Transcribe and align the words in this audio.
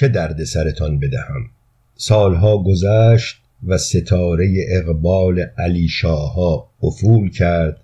چه 0.00 0.08
درد 0.08 0.44
سرتان 0.44 0.98
بدهم؟ 0.98 1.50
سالها 1.94 2.62
گذشت 2.62 3.42
و 3.66 3.78
ستاره 3.78 4.64
اقبال 4.68 5.40
علی 5.58 5.88
شاها 5.88 6.70
افول 6.82 7.30
کرد 7.30 7.80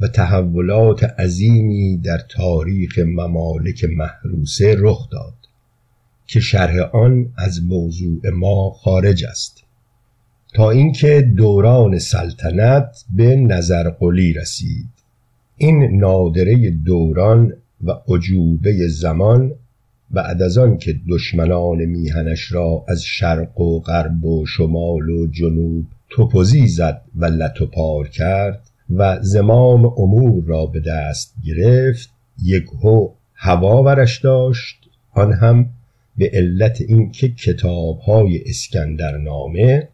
و 0.00 0.08
تحولات 0.08 1.04
عظیمی 1.04 1.96
در 1.96 2.18
تاریخ 2.18 2.98
ممالک 2.98 3.84
محروسه 3.84 4.76
رخ 4.78 5.10
داد 5.10 5.34
که 6.26 6.40
شرح 6.40 6.78
آن 6.78 7.32
از 7.36 7.62
موضوع 7.62 8.30
ما 8.34 8.70
خارج 8.70 9.24
است. 9.24 9.64
تا 10.54 10.70
اینکه 10.70 11.32
دوران 11.36 11.98
سلطنت 11.98 13.04
به 13.16 13.36
نظرقلی 13.36 14.32
رسید. 14.32 14.90
این 15.56 16.00
نادره 16.00 16.70
دوران 16.70 17.52
و 17.84 17.92
عجوبه 18.08 18.88
زمان 18.88 19.54
بعد 20.10 20.42
از 20.42 20.58
آن 20.58 20.78
که 20.78 20.94
دشمنان 21.08 21.84
میهنش 21.84 22.52
را 22.52 22.84
از 22.88 23.02
شرق 23.02 23.60
و 23.60 23.80
غرب 23.80 24.24
و 24.24 24.46
شمال 24.46 25.08
و 25.08 25.26
جنوب 25.26 25.86
توپزی 26.10 26.66
زد 26.66 27.02
و 27.16 27.24
لتوپار 27.24 28.08
کرد 28.08 28.70
و 28.90 29.18
زمام 29.22 29.84
امور 29.84 30.44
را 30.44 30.66
به 30.66 30.80
دست 30.80 31.34
گرفت 31.46 32.10
یکهو 32.42 33.08
هوا 33.34 33.82
ورش 33.82 34.20
داشت 34.20 34.76
آن 35.12 35.32
هم 35.32 35.70
به 36.16 36.30
علت 36.32 36.80
اینکه 36.80 37.28
کتابهای 37.28 38.42
اسکندرنامه 38.46 39.88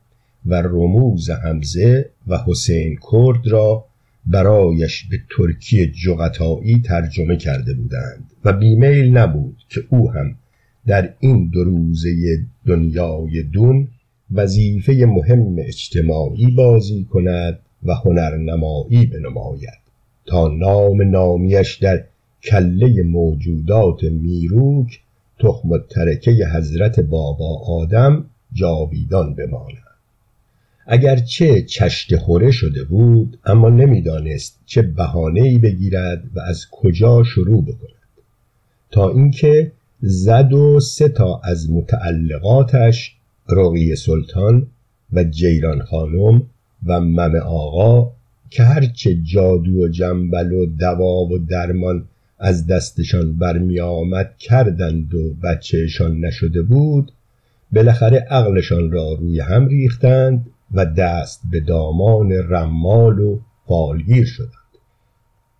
و 0.47 0.55
رموز 0.55 1.31
حمزه 1.31 2.11
و 2.27 2.39
حسین 2.47 2.99
کرد 3.13 3.47
را 3.47 3.85
برایش 4.27 5.05
به 5.11 5.17
ترکی 5.37 5.87
جغتایی 5.87 6.83
ترجمه 6.85 7.37
کرده 7.37 7.75
بودند 7.75 8.31
و 8.45 8.53
بیمیل 8.53 9.19
نبود 9.19 9.57
که 9.69 9.81
او 9.91 10.11
هم 10.11 10.35
در 10.87 11.15
این 11.21 11.51
دو 11.53 11.65
روزه 11.65 12.11
دنیای 12.67 13.43
دون 13.43 13.89
وظیفه 14.31 14.93
مهم 14.93 15.57
اجتماعی 15.59 16.51
بازی 16.51 17.05
کند 17.05 17.59
و 17.85 17.95
هنرنمایی 17.95 19.07
بنماید 19.07 19.85
تا 20.27 20.49
نام 20.49 21.03
نامیش 21.03 21.75
در 21.75 22.05
کله 22.43 23.03
موجودات 23.03 24.05
میروک 24.05 25.01
تخم 25.39 25.79
ترکه 25.79 26.31
حضرت 26.55 27.01
بابا 27.01 27.59
آدم 27.67 28.25
جاویدان 28.53 29.35
بماند. 29.35 29.84
اگرچه 30.87 31.63
چشت 31.63 32.17
خوره 32.17 32.51
شده 32.51 32.85
بود 32.85 33.39
اما 33.45 33.69
نمی‌دانست 33.69 34.61
چه 34.67 34.83
بهانه‌ای 34.83 35.59
بگیرد 35.59 36.25
و 36.35 36.41
از 36.41 36.67
کجا 36.71 37.25
شروع 37.25 37.63
بکند. 37.63 37.91
تا 38.91 39.11
اینکه 39.11 39.73
زد 40.01 40.53
و 40.53 40.81
سه 40.81 41.09
تا 41.09 41.41
از 41.45 41.71
متعلقاتش 41.71 43.17
رقی 43.49 43.97
سلطان 43.97 44.67
و 45.13 45.25
جیران 45.25 45.83
خانم 45.83 46.43
و 46.87 47.01
مم 47.01 47.37
آقا 47.37 48.13
که 48.51 48.63
هرچه 48.63 49.15
جادو 49.15 49.85
و 49.85 49.89
جنبل 49.89 50.53
و 50.53 50.67
دوا 50.67 51.25
و 51.25 51.39
درمان 51.39 52.05
از 52.39 52.67
دستشان 52.67 53.37
برمی 53.37 53.81
آمد 53.81 54.35
کردند 54.39 55.15
و 55.15 55.35
بچهشان 55.35 56.21
نشده 56.21 56.63
بود 56.63 57.13
بالاخره 57.73 58.19
عقلشان 58.19 58.91
را 58.91 59.13
روی 59.13 59.41
هم 59.41 59.69
ریختند 59.69 60.47
و 60.73 60.87
دست 60.87 61.43
به 61.51 61.61
دامان 61.61 62.33
رمال 62.33 63.19
و 63.19 63.41
فالگیر 63.67 64.25
شدند. 64.25 64.51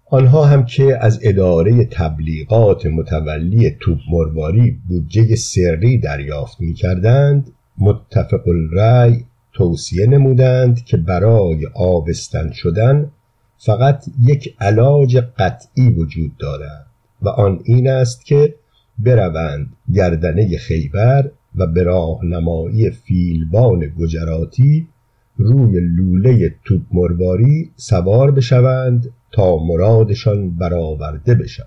آنها 0.07 0.45
هم 0.45 0.65
که 0.65 0.99
از 1.01 1.21
اداره 1.23 1.85
تبلیغات 1.85 2.87
متولی 2.87 3.71
توپ 3.81 3.99
مرواری 4.11 4.79
بودجه 4.89 5.35
سری 5.35 5.99
دریافت 5.99 6.61
می 6.61 6.75
کردند 6.75 7.53
متفق 7.79 8.49
الرأی 8.49 9.25
توصیه 9.53 10.07
نمودند 10.07 10.85
که 10.85 10.97
برای 10.97 11.67
آبستن 11.75 12.51
شدن 12.53 13.11
فقط 13.59 14.05
یک 14.23 14.55
علاج 14.61 15.17
قطعی 15.17 15.89
وجود 15.89 16.37
دارد 16.37 16.87
و 17.23 17.29
آن 17.29 17.61
این 17.65 17.89
است 17.89 18.25
که 18.25 18.55
بروند 18.99 19.77
گردنه 19.95 20.59
خیبر 20.59 21.31
و 21.55 21.67
به 21.67 21.83
راهنمایی 21.83 22.91
فیلبان 22.91 23.93
گجراتی 23.99 24.89
روی 25.37 25.81
لوله 25.81 26.55
توپ 26.65 26.83
مرواری 26.93 27.71
سوار 27.77 28.31
بشوند 28.31 29.11
تا 29.33 29.57
مرادشان 29.57 30.51
برآورده 30.51 31.35
بشود. 31.35 31.67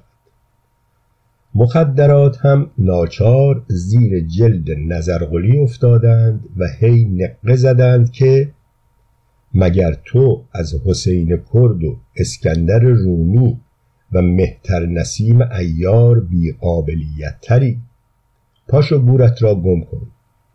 مخدرات 1.56 2.38
هم 2.46 2.70
ناچار 2.78 3.64
زیر 3.68 4.20
جلد 4.20 4.72
نظرقلی 4.72 5.60
افتادند 5.60 6.50
و 6.58 6.68
هی 6.80 7.06
نقه 7.06 7.56
زدند 7.56 8.12
که 8.12 8.54
مگر 9.54 9.98
تو 10.06 10.44
از 10.54 10.76
حسین 10.86 11.38
کرد 11.54 11.84
و 11.84 11.98
اسکندر 12.16 12.80
رومی 12.80 13.60
و 14.12 14.22
مهتر 14.22 14.86
نسیم 14.86 15.42
ایار 15.42 16.20
بی 16.20 16.52
قابلیت 16.52 17.38
تری؟ 17.42 17.78
پاشو 18.68 19.00
گورت 19.00 19.44
را 19.44 19.56
گم 19.56 19.82
کن. 19.82 20.08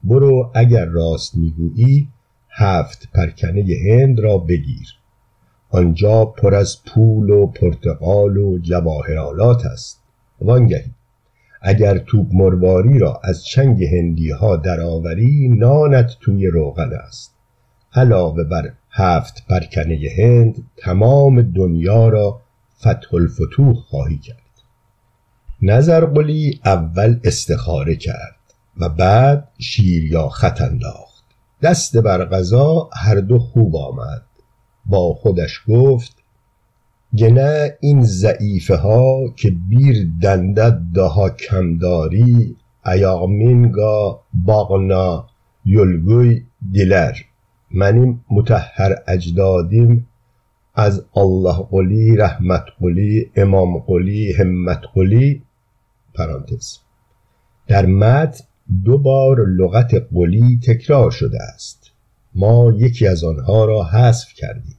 برو 0.05 0.51
اگر 0.55 0.85
راست 0.85 1.37
می‌گویی 1.37 2.09
هفت 2.53 3.09
پرکنه 3.15 3.65
هند 3.87 4.21
را 4.21 4.39
بگیر. 4.39 4.89
آنجا 5.71 6.25
پر 6.25 6.55
از 6.55 6.85
پول 6.85 7.31
و 7.31 7.47
پرتقال 7.47 8.37
و 8.37 8.59
جواهرالات 8.59 9.67
است. 9.67 10.03
وانگهی 10.41 10.91
اگر 11.63 11.99
توپ 11.99 12.27
مرواری 12.33 12.99
را 12.99 13.21
از 13.25 13.45
چنگ 13.45 13.85
هندی 13.85 14.31
ها 14.31 14.57
درآوری 14.57 15.49
نانت 15.49 16.17
توی 16.21 16.47
روغن 16.47 16.91
است. 16.93 17.35
علاوه 17.95 18.45
بر 18.45 18.73
هفت 18.91 19.47
پرکنه 19.49 19.99
هند 20.19 20.65
تمام 20.77 21.43
دنیا 21.43 22.09
را 22.09 22.41
فتح 22.81 23.15
الفتوح 23.15 23.75
خواهی 23.75 24.19
کرد. 24.19 24.37
نظرقلی 25.63 26.61
اول 26.65 27.21
استخاره 27.25 27.97
کرد 27.97 28.37
و 28.77 28.89
بعد 28.89 29.49
شیر 29.59 30.05
یا 30.05 30.29
خط 30.29 30.61
انداخت. 30.61 31.12
دست 31.63 31.97
بر 31.97 32.25
غذا 32.25 32.91
هر 32.93 33.15
دو 33.15 33.39
خوب 33.39 33.77
آمد. 33.77 34.23
با 34.87 35.15
خودش 35.15 35.63
گفت 35.69 36.17
گنه 37.19 37.77
این 37.81 38.03
ضعیفه 38.03 38.77
ها 38.77 39.29
که 39.37 39.51
بیر 39.69 40.09
دندت 40.23 40.79
daha 40.95 41.31
کمداری 41.31 42.57
ایامینگا 42.87 44.21
باغنا 44.35 45.27
یلگوی 45.65 46.43
دیلر. 46.73 47.15
منیم 47.71 48.25
متحر 48.31 48.95
اجدادیم 49.09 50.09
از 50.75 51.05
الله 51.17 51.67
قلی 51.71 52.17
رحمت 52.17 52.65
قلی 52.81 53.31
امام 53.37 53.79
قلی 53.79 54.33
همت 54.33 54.81
قلی. 54.95 55.43
پرانتز. 56.15 56.79
در 57.67 57.87
متن 57.87 58.45
دو 58.85 58.99
بار 58.99 59.47
لغت 59.49 59.95
قلی 60.15 60.61
تکرار 60.63 61.11
شده 61.11 61.39
است. 61.55 61.91
ما 62.35 62.73
یکی 62.79 63.07
از 63.07 63.25
آنها 63.25 63.65
را 63.65 63.85
حذف 63.85 64.35
کردیم. 64.35 64.77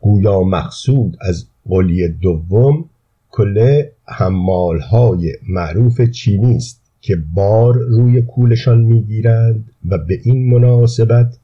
گویا 0.00 0.40
مقصود 0.40 1.16
از 1.20 1.46
قلی 1.68 2.08
دوم 2.08 2.84
کل 3.30 3.82
حمالهای 4.04 5.32
معروف 5.48 6.00
چینی 6.00 6.56
است 6.56 6.80
که 7.00 7.16
بار 7.34 7.74
روی 7.74 8.22
کولشان 8.22 8.80
می‌گیرند 8.80 9.70
و 9.88 9.98
به 9.98 10.20
این 10.24 10.50
مناسبت 10.50 11.38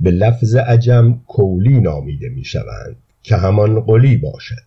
به 0.00 0.10
لفظ 0.10 0.54
عجم 0.54 1.20
کولی 1.26 1.80
نامیده 1.80 2.28
می‌شوند 2.28 2.96
که 3.22 3.36
همان 3.36 3.80
قلی 3.80 4.16
باشد. 4.16 4.62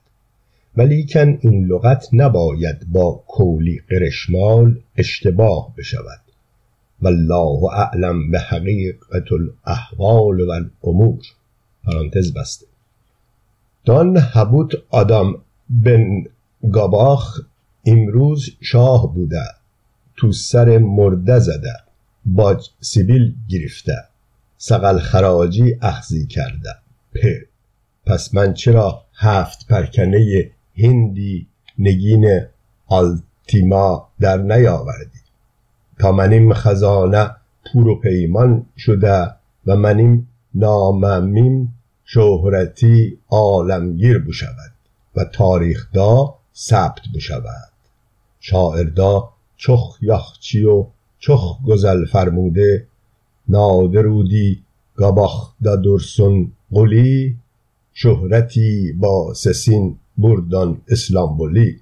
ولیکن 0.77 1.37
این 1.41 1.65
لغت 1.65 2.07
نباید 2.13 2.87
با 2.91 3.23
کولی 3.27 3.81
قرشمال 3.89 4.79
اشتباه 4.97 5.73
بشود. 5.77 6.24
والله 7.01 7.73
اعلم 7.73 8.31
به 8.31 8.39
حقیقت 8.39 9.31
الاحوال 9.31 10.41
و 10.41 10.51
الامور 10.51 11.19
پرانتز 11.83 12.33
بسته. 12.33 12.65
دان 13.85 14.17
هبوت 14.33 14.71
آدم 14.89 15.35
بن 15.69 16.23
گاباخ 16.71 17.39
امروز 17.85 18.49
شاه 18.61 19.13
بوده. 19.13 19.45
تو 20.17 20.31
سر 20.31 20.77
مرده 20.77 21.39
زده. 21.39 21.73
باج 22.25 22.69
سیبیل 22.81 23.35
گرفته. 23.49 23.95
سقل 24.57 24.99
خراجی 24.99 25.77
اخذی 25.81 26.27
کرده. 26.27 26.75
پ. 27.13 27.17
پس 28.05 28.33
من 28.33 28.53
چرا 28.53 29.05
هفت 29.13 29.67
پرکنه 29.67 30.51
هندی 30.77 31.47
نگین 31.79 32.41
آلتیما 32.87 34.09
در 34.19 34.37
نیاوردی؟ 34.37 35.24
تا 35.99 36.11
منیم 36.11 36.53
خزانه 36.53 37.35
پور 37.65 37.87
و 37.87 37.99
پیمان 37.99 38.65
شده 38.77 39.31
و 39.67 39.75
منیم 39.75 40.27
ناممیم 40.55 41.73
شهرتی 42.05 43.17
عالمگیر 43.29 44.19
بشود 44.19 44.71
و 45.15 45.25
تاریخ 45.25 45.87
دا 45.93 46.35
ثبت 46.55 47.01
بشود. 47.15 47.71
شاعر 48.39 48.83
دا 48.83 49.29
چخ 49.57 49.97
یخچی 50.01 50.63
و 50.63 50.85
چخ 51.19 51.57
گزل 51.67 52.05
فرموده 52.05 52.87
نادرودی 53.49 54.63
گاباخدا 54.95 55.75
درسون 55.75 56.51
قلی 56.71 57.35
شهرتی 57.93 58.93
با 58.93 59.33
سسین 59.33 59.97
بردان 60.17 60.81
اسلامبولی 60.87 61.79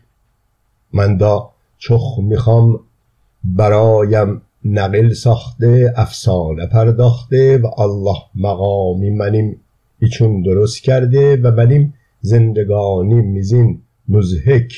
من 0.94 1.18
دا 1.18 1.50
چخ 1.78 2.20
می‌خوام 2.20 2.80
برایم 3.44 4.42
نقل 4.66 5.14
ساخته 5.14 5.94
افسانه 5.96 6.68
پرداخته 6.68 7.58
و 7.58 7.82
الله 7.82 8.18
مقامی 8.36 9.10
منیم. 9.10 9.60
ایچون 10.00 10.42
درست 10.42 10.84
کرده 10.84 11.36
و 11.36 11.52
منیم 11.52 11.94
زندگانی 12.22 13.22
میزین 13.22 13.82
مزهک 14.08 14.74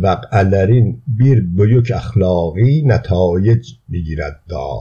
وقعلرین 0.00 1.02
بیر 1.18 1.40
بیوک 1.40 1.92
اخلاقی 1.94 2.82
نتایج 2.86 3.74
بگیرد 3.92 4.40
دا. 4.48 4.78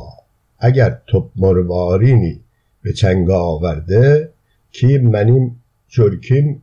اگر 0.59 1.01
توپ 1.07 1.29
مروارینی 1.35 2.39
به 2.81 2.93
چنگ 2.93 3.29
آورده 3.29 4.29
کی 4.71 4.97
منیم 4.97 5.63
چرکیم 5.87 6.61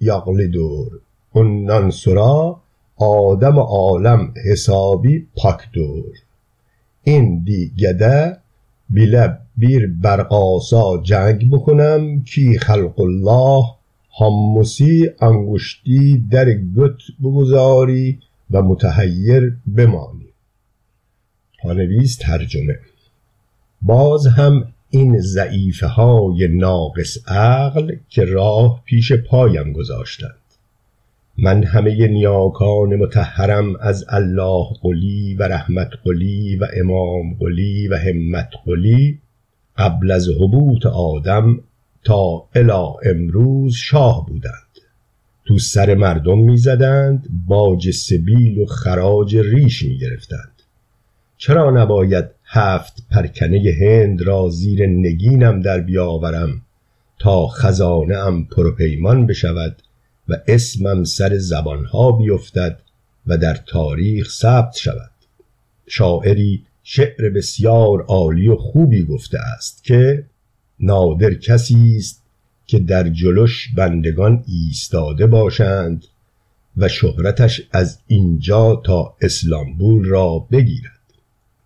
یاقلی 0.00 0.48
دور. 0.48 0.90
اونان 1.32 1.90
سرا 1.90 2.60
آدم 2.96 3.58
عالم 3.58 4.34
حسابی 4.50 5.26
پاک 5.36 5.60
دور. 5.72 6.14
این 7.02 7.42
دیگده 7.44 8.36
بیله 8.90 9.38
بیر 9.56 9.86
برقاسا 10.02 11.02
جنگ 11.02 11.50
بکنم 11.50 12.22
کی 12.22 12.58
خلق 12.58 13.00
الله 13.00 13.64
حمصی 14.18 15.10
انگشتی 15.20 16.26
در 16.30 16.44
گت 16.52 16.98
بگذاری 17.22 18.18
و 18.50 18.62
متحیر 18.62 19.56
بمانی. 19.76 20.26
پانویس 21.62 22.16
ترجمه. 22.16 22.78
باز 23.82 24.26
هم 24.26 24.72
این 24.90 25.18
ضعیفه 25.20 25.86
های 25.86 26.48
ناقص 26.48 27.28
عقل 27.28 27.96
که 28.08 28.24
راه 28.24 28.82
پیش 28.84 29.12
پایم 29.12 29.72
گذاشتند. 29.72 30.45
من 31.38 31.64
همه 31.64 32.08
نیاکان 32.08 32.96
متحرم 32.96 33.76
از 33.80 34.04
الله 34.08 34.66
قلی 34.82 35.34
و 35.34 35.42
رحمت 35.42 35.88
قلی 36.04 36.56
و 36.56 36.66
امام 36.76 37.34
قلی 37.40 37.88
و 37.88 37.96
همت 37.96 38.50
قلی 38.64 39.18
قبل 39.76 40.10
از 40.10 40.28
حبوط 40.28 40.86
آدم 40.86 41.60
تا 42.04 42.44
الی 42.54 43.10
امروز 43.14 43.74
شاه 43.74 44.26
بودند. 44.26 44.52
تو 45.44 45.58
سر 45.58 45.94
مردم 45.94 46.38
می‌زدند 46.38 47.28
باج 47.46 47.90
سبیل 47.90 48.58
و 48.58 48.66
خراج 48.66 49.36
ریش 49.36 49.82
می‌گرفتند. 49.82 50.62
چرا 51.36 51.70
نباید 51.70 52.24
هفت 52.44 53.06
پرکنه 53.10 53.74
هند 53.80 54.22
را 54.22 54.48
زیر 54.48 54.86
نگینم 54.86 55.60
در 55.60 55.80
بیاورم 55.80 56.62
تا 57.18 57.46
خزانه 57.46 58.16
ام 58.16 58.44
پرپیمان 58.44 59.26
بشود 59.26 59.82
و 60.28 60.36
اسمم 60.46 61.04
سر 61.04 61.38
زبانها 61.38 62.12
بیفتد 62.12 62.78
و 63.26 63.38
در 63.38 63.54
تاریخ 63.54 64.30
ثبت 64.30 64.76
شود. 64.76 65.10
شاعری 65.86 66.62
شعر 66.82 67.30
بسیار 67.30 68.02
عالی 68.02 68.48
و 68.48 68.56
خوبی 68.56 69.04
گفته 69.04 69.38
است 69.38 69.84
که 69.84 70.24
نادر 70.80 71.34
کسی 71.34 71.96
است 71.96 72.22
که 72.66 72.78
در 72.78 73.08
جلوش 73.08 73.68
بندگان 73.76 74.44
ایستاده 74.46 75.26
باشند 75.26 76.04
و 76.76 76.88
شهرتش 76.88 77.62
از 77.72 77.98
اینجا 78.06 78.82
تا 78.84 79.14
اسلامبول 79.20 80.04
را 80.04 80.38
بگیرد. 80.38 80.92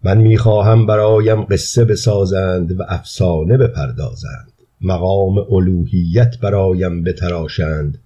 من 0.05 0.19
می‌خواهم 0.19 0.87
برایم 0.87 1.43
قصه 1.43 1.85
بسازند 1.85 2.81
و 2.81 2.85
افسانه 2.89 3.57
بپردازند. 3.57 4.53
مقام 4.81 5.39
الوهیت 5.39 6.39
برایم 6.41 7.05
بتراشند 7.05 7.99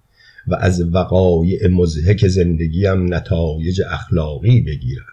و 0.47 0.55
از 0.55 0.93
وقایع 0.93 1.67
مزهک 1.67 2.27
زندگیم 2.27 3.13
نتایج 3.13 3.81
اخلاقی 3.89 4.61
بگیرند. 4.61 5.05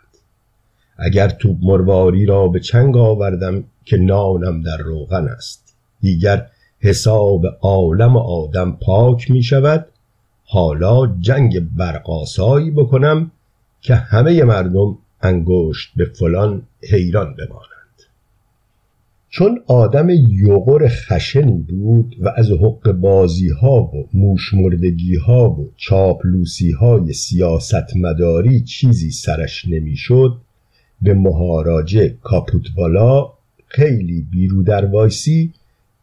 اگر 0.98 1.28
توپ 1.28 1.56
مرواری 1.62 2.26
را 2.26 2.48
به 2.48 2.60
چنگ 2.60 2.96
آوردم 2.96 3.64
که 3.84 3.96
نانم 3.96 4.62
در 4.62 4.76
روغن 4.76 5.28
است. 5.28 5.76
دیگر 6.00 6.46
حساب 6.80 7.46
عالم 7.60 8.16
آدم 8.16 8.72
پاک 8.72 9.30
می 9.30 9.42
شود. 9.42 9.86
حالا 10.44 11.06
جنگ 11.20 11.60
برقاسایی 11.76 12.70
بکنم 12.70 13.30
که 13.80 13.94
همه 13.94 14.44
مردم 14.44 14.98
انگشت 15.20 15.92
به 15.96 16.04
فلان 16.04 16.62
حیران 16.90 17.34
بمانند. 17.34 17.81
چون 19.34 19.60
آدم 19.66 20.10
یغور 20.28 20.88
خشنی 20.88 21.66
بود 21.68 22.16
و 22.20 22.32
از 22.36 22.50
حق 22.50 22.92
بازی 22.92 23.48
ها 23.48 23.82
و 23.82 24.08
موشمردگی 24.14 25.16
ها 25.16 25.50
و 25.50 25.72
چاپلوسی 25.76 26.70
های 26.70 27.12
سیاست 27.12 27.96
مداری 27.96 28.60
چیزی 28.60 29.10
سرش 29.10 29.64
نمی‌شد 29.68 30.40
به 31.02 31.14
مهاراجه 31.14 32.08
کاپوتوالا 32.22 33.32
خیلی 33.66 34.26
بیرو 34.30 34.62
در 34.62 34.84
وایسی 34.84 35.52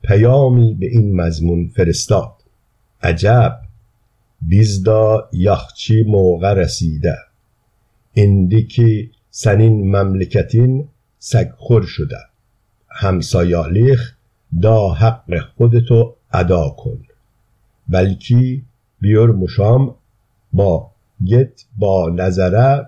پیامی 0.04 0.74
به 0.74 0.86
این 0.86 1.16
مضمون 1.16 1.68
فرستاد. 1.68 2.34
عجب! 3.02 3.60
بیزدا 4.42 5.30
یخچی 5.34 6.04
موقع 6.04 6.54
رسیده. 6.54 7.16
اندیکی 8.16 9.12
سنین 9.30 9.96
مملکتین 9.96 10.88
سگخور 11.20 11.82
شده. 11.82 12.29
همسایالیخ 12.92 14.16
دا 14.62 14.90
حق 14.90 15.40
خودتو 15.58 16.16
ادا 16.34 16.70
کن. 16.70 17.00
بلکی 17.88 18.64
بیور 19.02 19.32
مشام 19.32 19.96
با 20.54 20.92
گت 21.28 21.66
با 21.78 22.10
نظره 22.10 22.88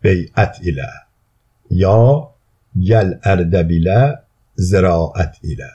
بیعت 0.00 0.58
ایله 0.62 0.88
یا 1.70 2.30
گل 2.88 3.14
اردبیله 3.24 4.18
زراعت 4.54 5.36
ایله. 5.42 5.70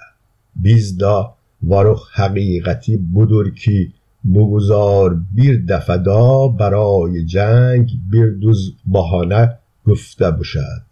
بیزدا 0.55 1.35
وارخ 1.63 2.19
حقیقتی 2.19 2.97
بودور 2.97 3.49
کی 3.49 3.93
بگذار 4.35 5.21
بیر 5.35 5.65
دفدا 5.69 6.47
برای 6.47 7.25
جنگ 7.25 7.89
بیر 8.11 8.31
دوز 8.41 8.73
بهانه 8.85 9.59
گفته 9.87 10.31
باشد 10.31 10.88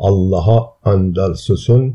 الله 0.00 0.68
اندالسوسون 0.84 1.94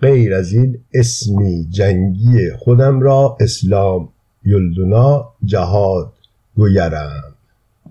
غیر 0.00 0.34
از 0.34 0.52
این 0.52 0.78
اسمی 0.94 1.66
جنگی 1.70 2.50
خودم 2.58 3.00
را 3.00 3.36
اسلام 3.40 4.08
یلدونا 4.44 5.32
جهاد 5.44 6.12
گویرم 6.56 7.34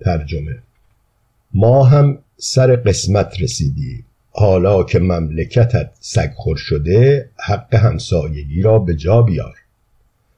ترجمه 0.02 0.56
ما 1.54 1.84
هم 1.84 2.18
سر 2.38 2.76
قسمت 2.76 3.42
رسیدیم 3.42 4.06
حالا 4.32 4.84
که 4.84 5.00
مملکتت 5.00 5.90
سگخور 6.00 6.58
شده 6.58 7.30
حق 7.38 7.76
همسایگی 7.76 8.62
را 8.62 8.80
به 8.80 8.96
جا 8.96 9.22
بیار 9.22 9.56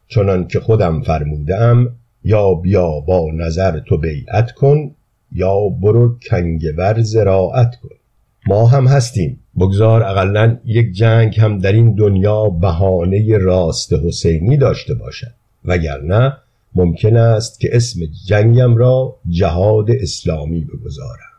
چنان 0.07 0.47
که 0.47 0.59
خودم 0.59 1.01
فرمودم 1.01 1.95
یا 2.23 2.53
بیا 2.53 2.99
با 2.99 3.31
نظر 3.33 3.79
تو 3.79 3.97
بیعت 3.97 4.51
کن 4.51 4.95
یا 5.31 5.69
برو 5.69 6.19
کنگور 6.29 7.01
زراعت 7.01 7.75
کن 7.83 8.00
ما 8.47 8.67
هم 8.67 8.87
هستیم. 8.87 9.39
بگذار 9.59 10.03
اقلا 10.03 10.57
یک 10.65 10.91
جنگ 10.91 11.39
هم 11.39 11.59
در 11.59 11.71
این 11.71 11.95
دنیا 11.95 12.49
بهانه 12.49 13.37
راست 13.37 13.93
حسینی 13.93 14.57
داشته 14.57 14.93
باشد. 14.93 15.33
وگرنه 15.65 16.33
ممکن 16.75 17.17
است 17.17 17.59
که 17.59 17.69
اسم 17.71 17.99
جنگم 18.27 18.75
را 18.75 19.15
جهاد 19.29 19.91
اسلامی 19.91 20.61
بگذارم. 20.65 21.31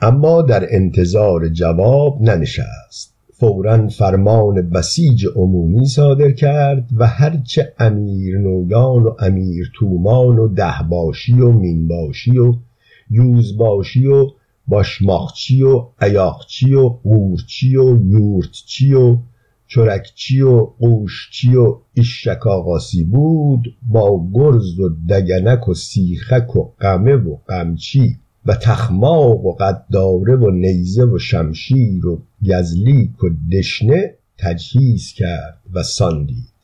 اما 0.00 0.42
در 0.42 0.66
انتظار 0.70 1.48
جواب 1.48 2.22
ننشست. 2.22 3.14
فورا 3.40 3.88
فرمان 3.88 4.70
بسیج 4.70 5.26
عمومی 5.36 5.86
صادر 5.86 6.30
کرد 6.30 6.88
و 6.96 7.06
هرچه 7.06 7.72
امیر 7.78 8.38
نویان 8.38 9.02
و 9.02 9.14
امیر 9.18 9.70
تومان 9.74 10.38
و 10.38 10.48
دهباشی 10.48 11.32
و 11.32 11.52
مینباشی 11.52 12.38
و 12.38 12.54
یوزباشی 13.10 14.06
و 14.06 14.30
باشماخچی 14.70 15.62
و 15.62 15.86
عیاقچی 16.00 16.74
و 16.74 16.88
قورچی 16.88 17.76
و 17.76 17.98
یورتچی 18.06 18.92
و 18.92 19.18
چرکچی 19.66 20.40
و 20.40 20.64
قوشچی 20.64 21.56
و 21.56 21.76
ایشک 21.94 22.46
آقاسی 22.46 23.04
بود 23.04 23.76
با 23.88 24.30
گرز 24.34 24.78
و 24.78 24.88
دگنک 25.08 25.68
و 25.68 25.74
سیخک 25.74 26.56
و 26.56 26.72
قمه 26.78 27.14
و 27.14 27.36
قمچی 27.48 28.16
و 28.46 28.54
تخماق 28.54 29.44
و 29.44 29.52
قداره 29.52 30.36
و 30.36 30.50
نیزه 30.50 31.04
و 31.04 31.18
شمشیر 31.18 32.06
و 32.06 32.22
گزلیک 32.48 33.24
و 33.24 33.28
دشنه 33.52 34.14
تجهیز 34.38 35.12
کرد 35.12 35.62
و 35.72 35.82
ساندید 35.82 36.59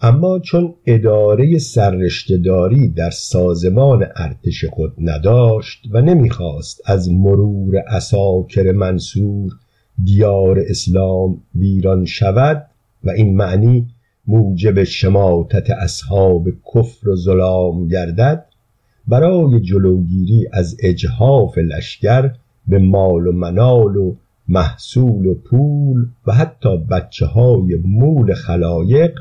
اما 0.00 0.38
چون 0.38 0.74
اداره 0.86 1.58
سررشتهداری 1.58 2.88
در 2.88 3.10
سازمان 3.10 4.06
ارتش 4.16 4.64
خود 4.64 4.92
نداشت 4.98 5.88
و 5.90 6.00
نمی‌خواست 6.00 6.82
از 6.86 7.10
مرور 7.10 7.76
اساکر 7.88 8.72
منصور 8.72 9.52
دیار 10.04 10.64
اسلام 10.68 11.42
ویران 11.54 12.04
شود 12.04 12.66
و 13.04 13.10
این 13.10 13.36
معنی 13.36 13.86
موجب 14.26 14.84
شماتت 14.84 15.70
اصحاب 15.70 16.48
کفر 16.74 17.08
و 17.08 17.16
ظلام 17.16 17.88
گردد 17.88 18.44
برای 19.08 19.60
جلوگیری 19.60 20.46
از 20.52 20.76
اجهاف 20.82 21.58
لشکر 21.58 22.30
به 22.68 22.78
مال 22.78 23.26
و 23.26 23.32
منال 23.32 23.96
و 23.96 24.14
محصول 24.48 25.26
و 25.26 25.34
پول 25.34 26.06
و 26.26 26.32
حتی 26.32 26.76
بچه 26.76 27.26
های 27.26 27.76
مول 27.84 28.34
خلایق 28.34 29.18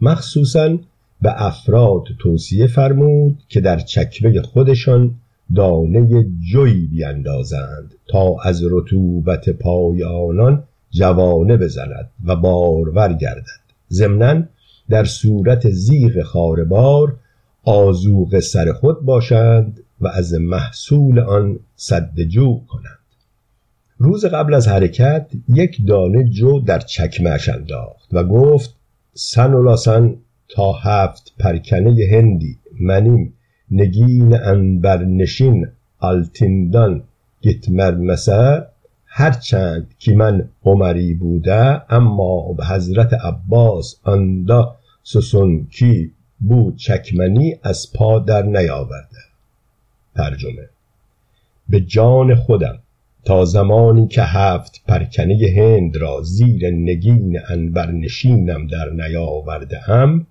مخصوصا 0.00 0.78
به 1.22 1.46
افراد 1.46 2.02
توصیه 2.18 2.66
فرمود 2.66 3.38
که 3.48 3.60
در 3.60 3.78
چکمه 3.78 4.42
خودشان 4.42 5.14
دانه 5.54 6.26
جوی 6.52 6.86
بیندازند 6.86 7.94
تا 8.08 8.36
از 8.42 8.62
رطوبت 8.70 9.50
پای 9.50 10.04
آنان 10.04 10.64
جوانه 10.90 11.56
بزند 11.56 12.10
و 12.24 12.36
بارور 12.36 13.12
گردد. 13.12 13.68
ضمنا 13.90 14.42
در 14.88 15.04
صورت 15.04 15.70
زیغ 15.70 16.22
خاربار 16.22 17.16
آزوق 17.64 18.38
سر 18.38 18.72
خود 18.72 19.00
باشند 19.00 19.80
و 20.00 20.08
از 20.08 20.34
محصول 20.34 21.18
آن 21.18 21.58
صد 21.76 22.20
جو 22.20 22.60
کنند. 22.68 22.98
روز 23.98 24.24
قبل 24.24 24.54
از 24.54 24.68
حرکت 24.68 25.30
یک 25.48 25.86
دانه 25.86 26.24
جو 26.24 26.60
در 26.60 26.78
چکمهش 26.78 27.48
انداخت 27.48 28.08
و 28.12 28.24
گفت 28.24 28.77
سن 29.20 29.52
و 29.54 29.62
لاسن 29.62 30.16
تا 30.48 30.72
هفت 30.72 31.32
پرکنه 31.38 31.96
هندی 32.12 32.58
منیم 32.80 33.34
نگین 33.70 34.34
انبرنشین 34.34 35.66
آلتیندان 35.98 37.02
گتمرمسه 37.42 38.66
هرچند 39.06 39.94
که 39.98 40.14
من 40.14 40.48
عمری 40.64 41.14
بوده 41.14 41.92
اما 41.94 42.52
به 42.52 42.66
حضرت 42.66 43.12
عباس 43.14 44.00
آندا 44.02 44.76
سسونکی 45.02 46.12
بود 46.40 46.76
چکمنی 46.76 47.56
از 47.62 47.92
پا 47.92 48.18
در 48.18 48.42
نیاورده. 48.42 49.22
ترجمه 50.16 50.68
به 51.68 51.80
جان 51.80 52.34
خودم. 52.34 52.78
تا 53.24 53.44
زمانی 53.44 54.08
که 54.08 54.22
هفت 54.22 54.82
پرکنه 54.88 55.38
هند 55.56 55.96
را 55.96 56.22
زیر 56.22 56.70
نگین 56.70 57.40
انبرنشینم 57.48 58.66
در 58.66 58.90
نیاورده 58.90 59.78
هم 59.78 60.26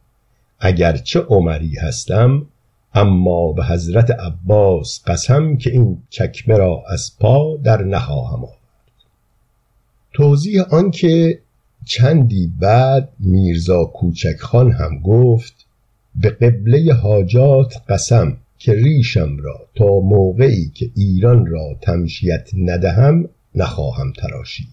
اگرچه 0.59 1.19
عمری 1.19 1.75
هستم 1.75 2.45
اما 2.93 3.51
به 3.51 3.65
حضرت 3.65 4.11
عباس 4.11 5.03
قسم 5.07 5.57
که 5.57 5.71
این 5.71 5.97
چکمه 6.09 6.57
را 6.57 6.83
از 6.89 7.11
پا 7.19 7.57
در 7.63 7.83
نخواهم 7.83 8.43
آورد. 8.43 8.57
توضیح 10.13 10.61
آنکه 10.61 11.39
چندی 11.85 12.51
بعد 12.59 13.09
میرزا 13.19 13.85
کوچک 13.85 14.37
خان 14.39 14.71
هم 14.71 14.99
گفت 14.99 15.65
به 16.15 16.29
قبله 16.29 16.93
حاجات 16.93 17.81
قسم 17.89 18.37
که 18.59 18.73
ریشم 18.73 19.37
را 19.37 19.67
تا 19.75 19.99
موقعی 19.99 20.71
که 20.75 20.89
ایران 20.95 21.45
را 21.45 21.77
تمشیت 21.81 22.49
ندهم 22.57 23.29
نخواهم 23.55 24.13
تراشید. 24.13 24.67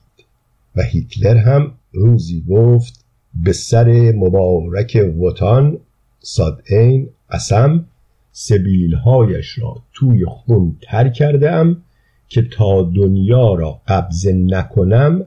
و 0.76 0.82
هیتلر 0.82 1.36
هم 1.36 1.72
روزی 1.92 2.44
گفت 2.48 3.04
به 3.34 3.52
سر 3.52 4.12
مبارک 4.16 5.12
وطان 5.20 5.78
صادعین 6.20 7.08
قسم 7.30 7.86
سبیلهایش 8.32 9.58
را 9.58 9.82
توی 9.92 10.24
خون 10.24 10.76
تر 10.82 11.08
کردم 11.08 11.82
که 12.28 12.42
تا 12.42 12.82
دنیا 12.82 13.54
را 13.54 13.80
قبضه 13.88 14.32
نکنم 14.32 15.26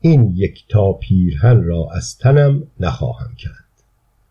این 0.00 0.32
یک 0.36 0.64
تا 0.68 0.92
پیرهن 0.92 1.62
را 1.62 1.88
از 1.92 2.18
تنم 2.18 2.62
نخواهم 2.80 3.34
کرد. 3.34 3.67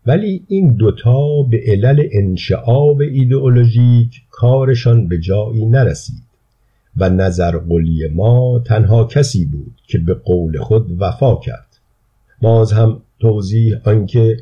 ولی 0.08 0.44
این 0.48 0.74
دوتا 0.74 1.42
به 1.42 1.62
علل 1.66 2.08
انشعاب 2.12 3.00
ایدئولوژیک 3.00 4.22
کارشان 4.30 5.08
به 5.08 5.18
جایی 5.18 5.66
نرسید 5.66 6.22
و 6.96 7.08
نظر 7.08 7.58
قلی 7.58 8.08
ما 8.14 8.62
تنها 8.66 9.04
کسی 9.04 9.44
بود 9.44 9.74
که 9.86 9.98
به 9.98 10.14
قول 10.14 10.58
خود 10.58 11.02
وفا 11.02 11.36
کرد. 11.36 11.66
باز 12.42 12.72
هم 12.72 13.02
توضیح 13.20 13.76
آنکه 13.84 14.36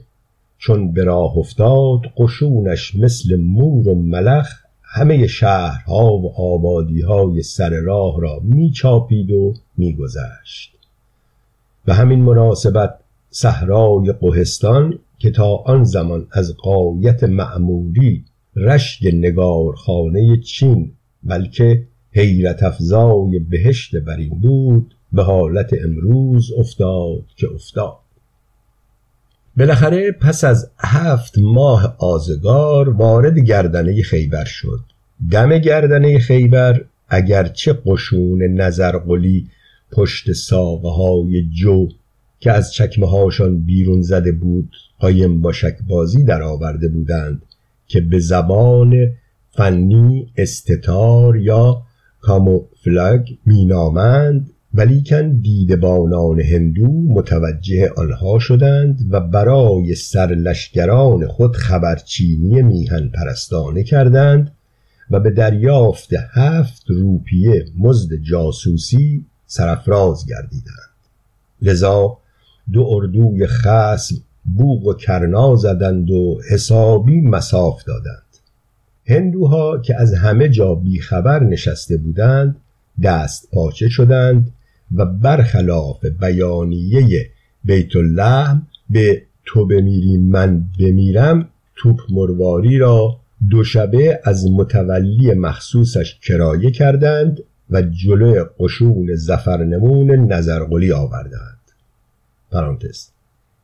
چون 0.59 0.93
به 0.93 1.05
راه 1.05 1.39
افتاد 1.39 2.01
قشونش 2.17 2.95
مثل 2.95 3.37
مور 3.37 3.89
و 3.89 3.95
ملخ 3.95 4.49
همه 4.83 5.27
شهرها 5.27 6.13
و 6.13 6.33
آبادیهای 6.41 7.43
سر 7.43 7.71
راه 7.71 8.21
را 8.21 8.41
میچاپید 8.43 9.31
و 9.31 9.55
میگذشت. 9.77 10.73
و 11.87 11.95
همین 11.95 12.23
مناسبت 12.23 12.95
صحرای 13.31 14.13
قهستان 14.13 14.99
که 15.19 15.31
تا 15.31 15.57
آن 15.57 15.85
زمان 15.85 16.27
از 16.33 16.57
قایت 16.57 17.25
معمولی 17.25 18.25
رشک 18.57 19.07
نگارخانه 19.13 20.37
چین 20.37 20.93
بلکه 21.25 21.87
حیرت 22.13 22.63
افزای 22.63 23.39
بهشت 23.39 23.97
برین 23.97 24.41
بود 24.41 24.95
به 25.13 25.23
حالت 25.23 25.71
امروز 25.85 26.53
افتاد 26.59 27.25
که 27.37 27.49
افتاد. 27.55 27.99
بالاخره 29.57 30.13
پس 30.13 30.45
از 30.45 30.71
هفت 30.79 31.39
ماه 31.39 31.97
آزگار 31.99 32.89
وارد 32.89 33.39
گردنه 33.39 34.03
خیبر 34.03 34.45
شد. 34.45 34.81
دم 35.31 35.59
گردنه 35.59 36.19
خیبر 36.19 36.85
اگرچه 37.09 37.73
قشون 37.87 38.43
نظرقلی 38.43 39.49
پشت 39.93 40.33
ساقه 40.33 40.89
های 40.89 41.49
جو 41.49 41.89
که 42.41 42.53
از 42.53 42.73
چکمه 42.73 43.11
هاشان 43.11 43.61
بیرون 43.61 44.03
زده 44.03 44.33
بود 44.33 44.71
قایم 44.99 45.41
با 45.41 45.53
بازی 45.89 46.25
در 46.25 46.43
آورده 46.43 46.89
بودند 46.89 47.43
که 47.87 48.01
به 48.01 48.19
زبان 48.19 49.13
فنی 49.51 50.33
استتار 50.37 51.37
یا 51.37 51.83
کاموفلاگ 52.21 53.29
مینامند 53.47 54.51
ولیکن 54.75 55.37
دیدبانان 55.37 56.41
هندو 56.41 56.87
متوجه 56.87 57.91
آنها 57.97 58.39
شدند 58.39 59.09
و 59.11 59.21
برای 59.21 59.95
سرلشگران 59.95 61.27
خود 61.27 61.57
خبرچینی 61.57 62.63
میهن 62.63 63.09
پرستانه 63.09 63.83
کردند 63.83 64.53
و 65.11 65.21
به 65.21 65.31
دریافت 65.31 66.11
هفت 66.35 66.85
روپیه 66.89 67.65
مزد 67.79 68.15
جاسوسی 68.15 69.25
سرفراز 69.47 70.27
گردیدند. 70.27 70.97
لذا 71.63 72.19
دو 72.73 72.87
اردوی 72.89 73.47
خسم 73.47 74.17
بوغ 74.55 74.87
و 74.87 74.95
کرنا 74.95 75.57
زدند 75.57 76.11
و 76.11 76.41
حسابی 76.51 77.21
مساف 77.21 77.85
دادند. 77.85 78.23
هندوها 79.07 79.79
که 79.79 80.01
از 80.01 80.15
همه 80.15 80.49
جا 80.49 80.75
بیخبر 80.75 81.45
نشسته 81.45 81.97
بودند 81.97 82.57
دست 83.03 83.49
پاچه 83.53 83.89
شدند 83.89 84.53
و 84.95 85.07
برخلاف 85.07 86.05
بیانیه 86.05 87.31
بیت 87.65 87.97
اللحم 87.97 88.67
به 88.91 89.23
تو 89.45 89.67
بمیری 89.67 90.17
من 90.17 90.65
بمیرم 90.81 91.49
توپ 91.77 92.01
مرواری 92.11 92.79
را 92.79 93.17
دو 93.51 93.65
شبه 93.65 94.21
از 94.25 94.51
متولی 94.51 95.35
مخصوصش 95.35 96.19
کرایه 96.23 96.71
کردند 96.71 97.41
و 97.71 97.83
جلو 97.83 98.45
قشون 98.59 99.15
زفرنمون 99.15 100.11
نظرقلی 100.11 100.93
آوردند. 100.93 101.61
پرانتز 102.51 103.09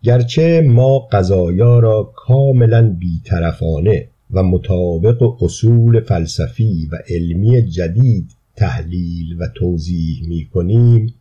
گرچه 0.04 0.60
ما 0.60 0.98
قضایا 0.98 1.78
را 1.78 2.12
کاملا 2.16 2.96
بیطرفانه 2.98 4.08
و 4.30 4.42
مطابق 4.42 5.42
اصول 5.42 6.00
فلسفی 6.00 6.88
و 6.92 6.96
علمی 7.08 7.62
جدید 7.62 8.30
تحلیل 8.56 9.36
و 9.40 9.46
توضیح 9.54 10.28
می 10.28 10.48
کنیم 10.54 11.14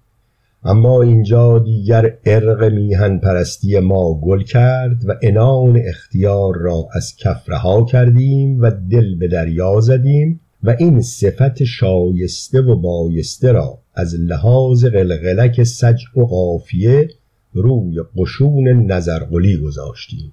اما 0.63 1.01
اینجا 1.01 1.59
دیگر 1.59 2.17
ارق 2.25 2.63
میهن 2.63 3.17
پرستی 3.17 3.79
ما 3.79 4.13
گل 4.13 4.43
کرد 4.43 5.05
و 5.05 5.15
انان 5.21 5.81
اختیار 5.85 6.57
را 6.57 6.87
از 6.93 7.15
کف 7.15 7.49
رها 7.49 7.85
کردیم 7.85 8.61
و 8.61 8.71
دل 8.91 9.15
به 9.15 9.27
دریا 9.27 9.79
زدیم 9.79 10.39
و 10.63 10.75
این 10.79 11.01
صفت 11.01 11.63
شایسته 11.63 12.61
و 12.61 12.75
بایسته 12.75 13.51
را 13.51 13.79
از 13.95 14.15
لحاظ 14.15 14.85
قلقلک 14.85 15.63
سج 15.63 16.01
و 16.15 16.21
قافیه 16.21 17.09
روی 17.53 18.03
قشون 18.17 18.67
نظرقلی 18.67 19.57
گذاشتیم. 19.57 20.31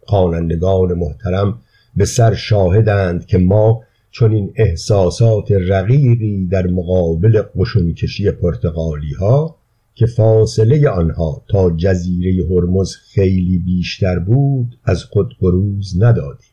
خوانندگان 0.00 0.94
محترم 0.94 1.58
به 1.96 2.04
سر 2.04 2.34
شاهدند 2.34 3.26
که 3.26 3.38
ما 3.38 3.82
چون 4.10 4.32
این 4.32 4.52
احساسات 4.56 5.52
رقیقی 5.52 6.46
در 6.46 6.66
مقابل 6.66 7.42
قشون 7.56 7.94
کشی 7.94 8.30
پرتغالی 8.30 9.14
ها 9.14 9.56
که 9.94 10.06
فاصله 10.06 10.88
آنها 10.88 11.42
تا 11.48 11.70
جزیره 11.70 12.46
هرمز 12.46 12.94
خیلی 12.94 13.58
بیشتر 13.58 14.18
بود 14.18 14.78
از 14.84 15.04
خود 15.04 15.36
بروز 15.42 16.02
ندادیم. 16.02 16.50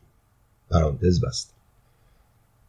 پرانتز 0.72 1.22
بست. 1.22 1.54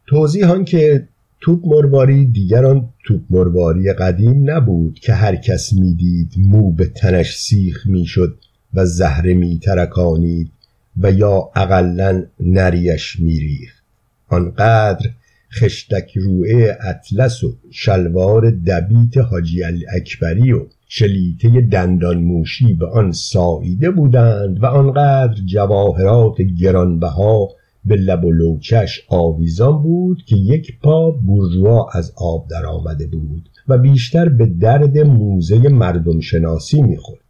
توضیح 0.07 0.51
آن 0.51 0.65
که 0.65 1.09
توپ 1.41 1.67
مرواری 1.67 2.27
دیگر 2.27 2.65
آن 2.65 2.89
توپ 3.05 3.21
مرواری 3.31 3.93
قدیم 3.93 4.51
نبود 4.51 4.99
که 4.99 5.13
هر 5.13 5.37
کس 5.37 5.73
می‌دید 5.73 6.33
مو 6.39 6.73
به 6.73 6.87
تنش 6.87 7.37
سیخ 7.37 7.87
می‌شد 7.87 8.39
و 8.75 8.87
زهره 8.87 9.35
می 9.35 9.59
ترکانید 9.59 10.51
و 10.97 11.13
یا 11.13 11.51
اقلا 11.55 12.25
نریش 12.41 13.21
میریخت. 13.21 13.85
آنقدر 14.29 15.11
خشتک 15.53 16.17
روعه 16.17 16.79
اطلس 16.81 17.45
و 17.45 17.57
شلوار 17.71 18.51
دبیت 18.51 19.17
حاجی 19.17 19.65
اکبری 19.95 20.53
و 20.53 20.67
شلیته 20.89 21.61
دندان 21.61 22.19
موشی 22.19 22.75
به 22.75 22.87
آن 22.87 23.13
ساییده 23.13 23.91
بودند 23.91 24.63
و 24.63 24.67
آنقدر 24.67 25.35
جواهرات 25.47 26.43
گرانبها 26.43 27.49
به 27.87 27.97
لب 27.97 28.25
و 28.25 28.33
لوچش 28.33 29.03
آویزان 29.09 29.83
بود 29.83 30.23
که 30.27 30.37
یک 30.37 30.79
پا 30.81 31.11
بورژوا 31.11 31.87
از 31.93 32.13
آب 32.17 32.49
در 32.49 32.67
آمده 32.67 33.07
بود 33.07 33.49
و 33.69 33.79
بیشتر 33.79 34.29
به 34.29 34.47
درد 34.47 34.99
موزه 34.99 35.69
مردم 35.69 36.21
شناسی 36.21 36.83
می‌خورد. 36.83 37.21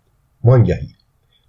وانگهی 0.44 0.88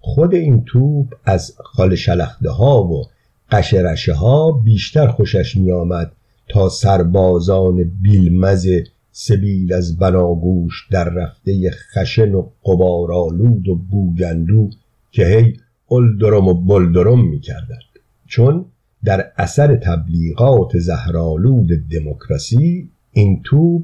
خود 0.00 0.34
این 0.34 0.64
توپ 0.64 1.14
از 1.24 1.54
خال 1.58 1.94
شلخته 1.94 2.50
ها 2.50 2.84
و 2.84 3.04
قشرشه 3.50 4.14
ها 4.14 4.52
بیشتر 4.52 5.06
خوشش 5.06 5.56
می 5.56 5.72
آمد 5.72 6.12
تا 6.48 6.68
سربازان 6.68 7.92
بیلمز 8.02 8.66
سبیل 9.10 9.72
از 9.72 9.98
بناگوش 9.98 10.88
در 10.90 11.08
رفته 11.08 11.70
خشن 11.70 12.34
و 12.34 12.48
قبارالود 12.64 13.68
و 13.68 13.74
بوگندو 13.74 14.70
که 15.10 15.26
هی 15.26 15.56
الدرم 15.90 16.48
و 16.48 16.54
بلدرم 16.54 17.28
می 17.28 17.40
کردند 17.40 17.78
چون 18.26 18.64
در 19.04 19.32
اثر 19.36 19.76
تبلیغات 19.76 20.78
زهرالود 20.78 21.68
دموکراسی 21.90 22.90
این 23.12 23.42
توپ 23.44 23.82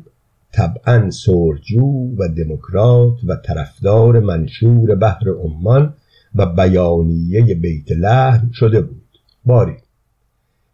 طبعا 0.52 1.11
سرجو 1.11 2.16
و 2.18 2.28
دموکرات 2.28 3.25
و 3.25 3.37
طرفدار 3.37 4.21
منشور 4.21 4.94
بحر 4.94 5.30
عمان 5.30 5.94
و 6.35 6.47
بیانیه 6.47 7.54
بیت 7.54 7.92
لحم 7.92 8.50
شده 8.52 8.80
بود. 8.80 9.02
باری. 9.44 9.76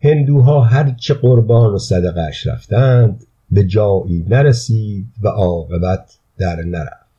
هندوها 0.00 0.60
هرچه 0.60 1.14
قربان 1.14 1.74
و 1.74 1.78
صدقش 1.78 2.46
رفتند 2.46 3.24
به 3.50 3.64
جایی 3.64 4.24
نرسید 4.28 5.06
و 5.22 5.28
عاقبت 5.28 6.18
در 6.38 6.62
نرفت. 6.62 7.10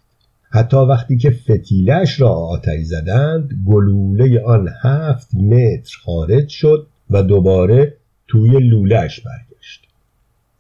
حتی 0.49 0.77
وقتی 0.77 1.17
که 1.17 1.31
فتیلش 1.31 2.21
را 2.21 2.29
آتش 2.29 2.81
زدند 2.83 3.49
گلوله 3.67 4.41
آن 4.45 4.69
هفت 4.81 5.35
متر 5.35 5.97
خارج 6.05 6.49
شد 6.49 6.87
و 7.12 7.24
دوباره 7.24 7.98
توی 8.27 8.60
لولهش 8.60 9.20
برگشت. 9.20 9.88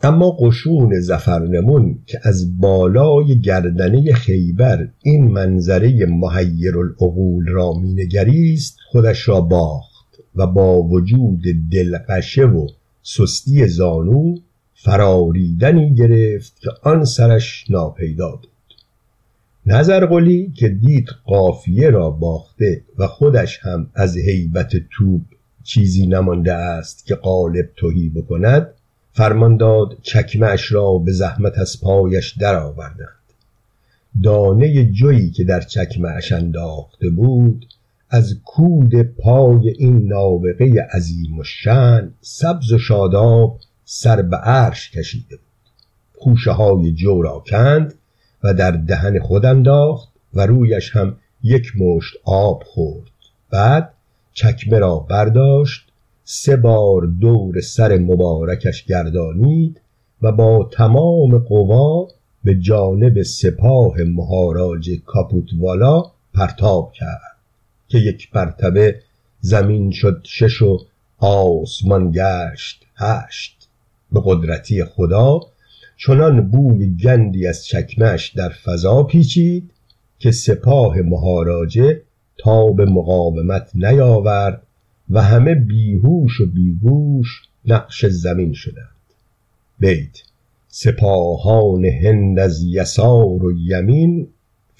اما 0.03 0.31
قشون 0.31 0.99
زفرنمون 0.99 1.99
که 2.05 2.19
از 2.23 2.59
بالای 2.59 3.41
گردنه 3.41 4.13
خیبر 4.13 4.87
این 5.03 5.27
منظره 5.27 6.05
محیر 6.05 6.77
العقول 6.77 7.47
را 7.47 7.73
مینگریست 7.73 8.77
خودش 8.91 9.29
را 9.29 9.41
باخت 9.41 10.19
و 10.35 10.47
با 10.47 10.81
وجود 10.81 11.41
دلقشه 11.71 12.45
و 12.45 12.67
سستی 13.03 13.67
زانو 13.67 14.35
فراریدنی 14.73 15.95
گرفت 15.95 16.61
که 16.61 16.69
آن 16.83 17.05
سرش 17.05 17.65
ناپیدا 17.69 18.29
بود. 18.29 18.47
نظرقلی 19.65 20.53
که 20.55 20.69
دید 20.69 21.09
قافیه 21.25 21.89
را 21.89 22.09
باخته 22.09 22.81
و 22.97 23.07
خودش 23.07 23.59
هم 23.61 23.87
از 23.95 24.17
هیبت 24.17 24.71
توب 24.91 25.21
چیزی 25.63 26.07
نمانده 26.07 26.53
است 26.53 27.05
که 27.05 27.15
قالب 27.15 27.69
توهی 27.75 28.09
بکند 28.09 28.67
فرمان 29.13 29.57
داد 29.57 29.97
چکمه 30.01 30.55
را 30.69 30.97
به 30.97 31.11
زحمت 31.11 31.57
از 31.57 31.81
پایش 31.81 32.37
درآوردند. 32.37 33.07
دانه 34.23 34.85
جویی 34.91 35.31
که 35.31 35.43
در 35.43 35.61
چکمه 35.61 36.19
انداخته 36.31 37.09
بود 37.09 37.65
از 38.09 38.35
کود 38.45 39.01
پای 39.01 39.69
این 39.69 40.07
نابغه 40.07 40.87
عظیم 40.93 41.39
و 41.39 41.43
شن 41.43 42.13
سبز 42.21 42.71
و 42.71 42.77
شاداب 42.77 43.59
سر 43.85 44.21
به 44.21 44.37
عرش 44.37 44.91
کشیده 44.91 45.35
بود. 45.35 45.45
خوشه 46.17 46.51
های 46.51 46.91
جو 46.91 47.21
را 47.21 47.43
کند 47.47 47.93
و 48.43 48.53
در 48.53 48.71
دهن 48.71 49.19
خود 49.19 49.45
انداخت 49.45 50.09
و 50.33 50.45
رویش 50.45 50.95
هم 50.95 51.15
یک 51.43 51.71
مشت 51.77 52.13
آب 52.23 52.63
خورد. 52.65 53.11
بعد 53.51 53.93
چکمه 54.33 54.79
را 54.79 54.95
برداشت 54.99 55.91
سه 56.23 56.55
بار 56.55 57.01
دور 57.01 57.61
سر 57.61 57.97
مبارکش 57.97 58.85
گردانید 58.85 59.81
و 60.21 60.31
با 60.31 60.69
تمام 60.71 61.37
قوا 61.37 62.07
به 62.43 62.55
جانب 62.55 63.21
سپاه 63.21 63.97
مهاراج 63.97 64.89
کاپوتوالا 65.05 66.03
پرتاب 66.33 66.91
کرد 66.91 67.37
که 67.87 67.97
یک 67.97 68.29
مرتبه 68.35 68.99
زمین 69.39 69.91
شد 69.91 70.21
شش 70.23 70.61
و 70.61 70.77
آسمان 71.17 72.11
گشت 72.11 72.85
هشت. 72.95 73.69
به 74.11 74.21
قدرتی 74.25 74.83
خدا 74.83 75.39
چنان 75.97 76.49
بوی 76.49 76.95
گندی 76.95 77.47
از 77.47 77.65
چکمش 77.65 78.29
در 78.29 78.49
فضا 78.49 79.03
پیچید 79.03 79.71
که 80.19 80.31
سپاه 80.31 81.01
مهاراجه 81.01 82.01
تا 82.41 82.71
به 82.71 82.85
مقاومت 82.85 83.71
نیاورد 83.75 84.63
و 85.09 85.21
همه 85.21 85.55
بیهوش 85.55 86.41
و 86.41 86.45
بیگوش 86.45 87.27
نقش 87.65 88.05
زمین 88.05 88.53
شدند. 88.53 88.87
بیت 89.79 90.17
سپاهان 90.67 91.85
هند 91.85 92.39
از 92.39 92.63
یسار 92.63 93.45
و 93.45 93.51
یمین 93.57 94.27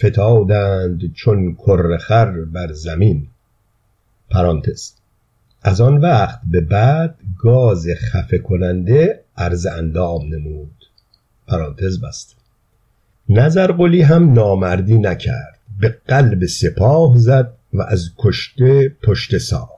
فتادند 0.06 1.14
چون 1.14 1.56
کرخر 1.56 2.32
بر 2.32 2.74
زمین. 2.74 3.28
پرانتز 4.30 4.94
از 5.62 5.82
آن 5.82 5.98
وقت 5.98 6.40
به 6.52 6.62
بعد 6.62 7.16
گاز 7.40 7.88
خفه 7.98 8.38
کننده 8.38 9.24
عرض 9.38 9.66
اندام 9.66 10.22
نمود. 10.34 10.86
پرانتز 11.48 12.02
بست 12.02 12.36
نظر 13.30 13.72
قلی 13.72 14.02
هم 14.02 14.34
نامردی 14.34 14.98
نکرد. 14.98 15.61
به 15.80 15.98
قلب 16.08 16.46
سپاه 16.46 17.18
زد 17.18 17.54
و 17.74 17.82
از 17.82 18.10
کشته 18.18 18.96
پشت 19.04 19.38
ساخت. 19.38 19.72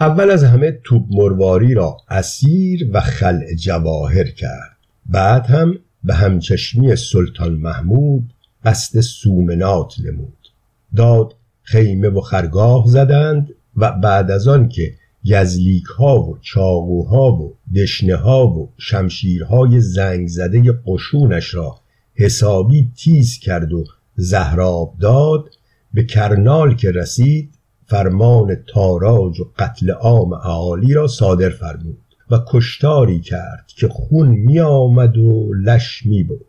اول 0.00 0.30
از 0.30 0.44
همه 0.44 0.80
توپ 0.84 1.04
مرواری 1.10 1.74
را 1.74 1.96
اسیر 2.08 2.90
و 2.92 3.00
خلع 3.00 3.54
جواهر 3.54 4.30
کرد. 4.30 4.76
بعد 5.06 5.46
هم 5.46 5.78
به 6.04 6.14
همچشمی 6.14 6.96
سلطان 6.96 7.52
محمود 7.52 8.32
قصد 8.64 9.00
سومنات 9.00 9.94
نمود. 10.04 10.48
داد 10.96 11.34
خیمه 11.62 12.08
و 12.08 12.20
خرگاه 12.20 12.84
زدند 12.86 13.54
و 13.76 13.92
بعد 13.92 14.30
از 14.30 14.48
آن 14.48 14.68
که 14.68 14.94
یزلیک 15.24 15.84
ها 15.84 16.22
و 16.22 16.38
چاقوها 16.42 17.32
و 17.32 17.56
دشنه 17.76 18.16
ها 18.16 18.48
و 18.48 18.72
شمشیرهای 18.78 19.80
زنگ 19.80 20.28
زده 20.28 20.72
قشونش 20.86 21.54
را 21.54 21.80
حسابی 22.14 22.90
تیز 22.96 23.38
کرد 23.38 23.72
و 23.72 23.84
زهراب 24.16 24.94
داد 25.00 25.54
به 25.94 26.04
کرنال 26.04 26.74
که 26.74 26.90
رسید 26.90 27.54
فرمان 27.86 28.54
تاراج 28.54 29.40
و 29.40 29.50
قتل 29.58 29.90
عام 29.90 30.32
اعالی 30.32 30.94
را 30.94 31.06
صادر 31.06 31.50
فرمود 31.50 31.98
و 32.30 32.38
کشتاری 32.48 33.20
کرد 33.20 33.66
که 33.66 33.88
خون 33.88 34.28
می 34.28 34.60
آمد 34.60 35.18
و 35.18 35.52
لش 35.54 36.06
می 36.06 36.22
برد 36.22 36.40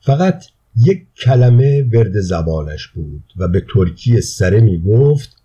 فقط 0.00 0.44
یک 0.76 1.06
کلمه 1.16 1.82
ورد 1.82 2.20
زبانش 2.20 2.86
بود 2.86 3.22
و 3.36 3.48
به 3.48 3.64
ترکی 3.74 4.20
سره 4.20 4.60
می 4.60 4.82
گفت 4.82 5.36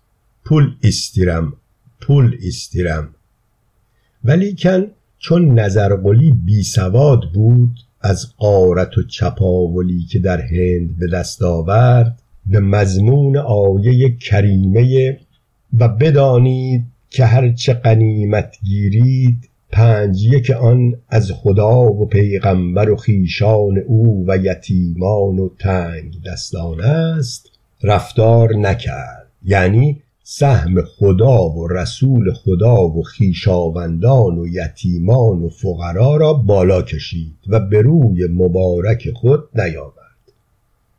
پول 0.44 0.74
استیرم 0.82 1.52
پول 2.00 2.38
استیرم 2.46 3.14
ولیکن 4.24 4.86
چون 5.18 5.58
نظرقلی 5.60 6.32
بی 6.32 6.62
سواد 6.62 7.32
بود 7.34 7.78
از 8.02 8.26
قارت 8.36 8.98
و 8.98 9.02
چپاولی 9.02 10.04
که 10.04 10.18
در 10.18 10.40
هند 10.40 10.98
به 10.98 11.06
دست 11.12 11.42
آورد 11.42 12.22
به 12.46 12.60
مضمون 12.60 13.36
آیه 13.36 14.16
کریمه 14.16 15.18
و 15.78 15.88
بدانید 15.88 16.84
که 17.10 17.24
هرچه 17.24 17.74
قنیمت 17.74 18.56
گیرید 18.64 19.48
پنج 19.70 20.24
یک 20.24 20.50
آن 20.50 20.94
از 21.08 21.30
خدا 21.30 21.92
و 21.92 22.06
پیغمبر 22.06 22.90
و 22.90 22.96
خیشان 22.96 23.78
او 23.78 24.24
و 24.28 24.36
یتیمان 24.36 25.38
و 25.38 25.48
تنگ 25.58 26.22
دستان 26.26 26.80
است 26.80 27.50
رفتار 27.82 28.56
نکرد. 28.56 29.26
یعنی 29.44 30.02
سهم 30.24 30.82
خدا 30.82 31.48
و 31.48 31.68
رسول 31.68 32.32
خدا 32.32 32.88
و 32.88 33.02
خیشاوندان 33.02 34.38
و 34.38 34.46
یتیمان 34.46 35.42
و 35.42 35.48
فقرا 35.48 36.16
را 36.16 36.32
بالا 36.32 36.82
کشید 36.82 37.36
و 37.48 37.60
به 37.60 37.82
روی 37.82 38.26
مبارک 38.26 39.10
خود 39.14 39.44
نیاورد. 39.54 40.02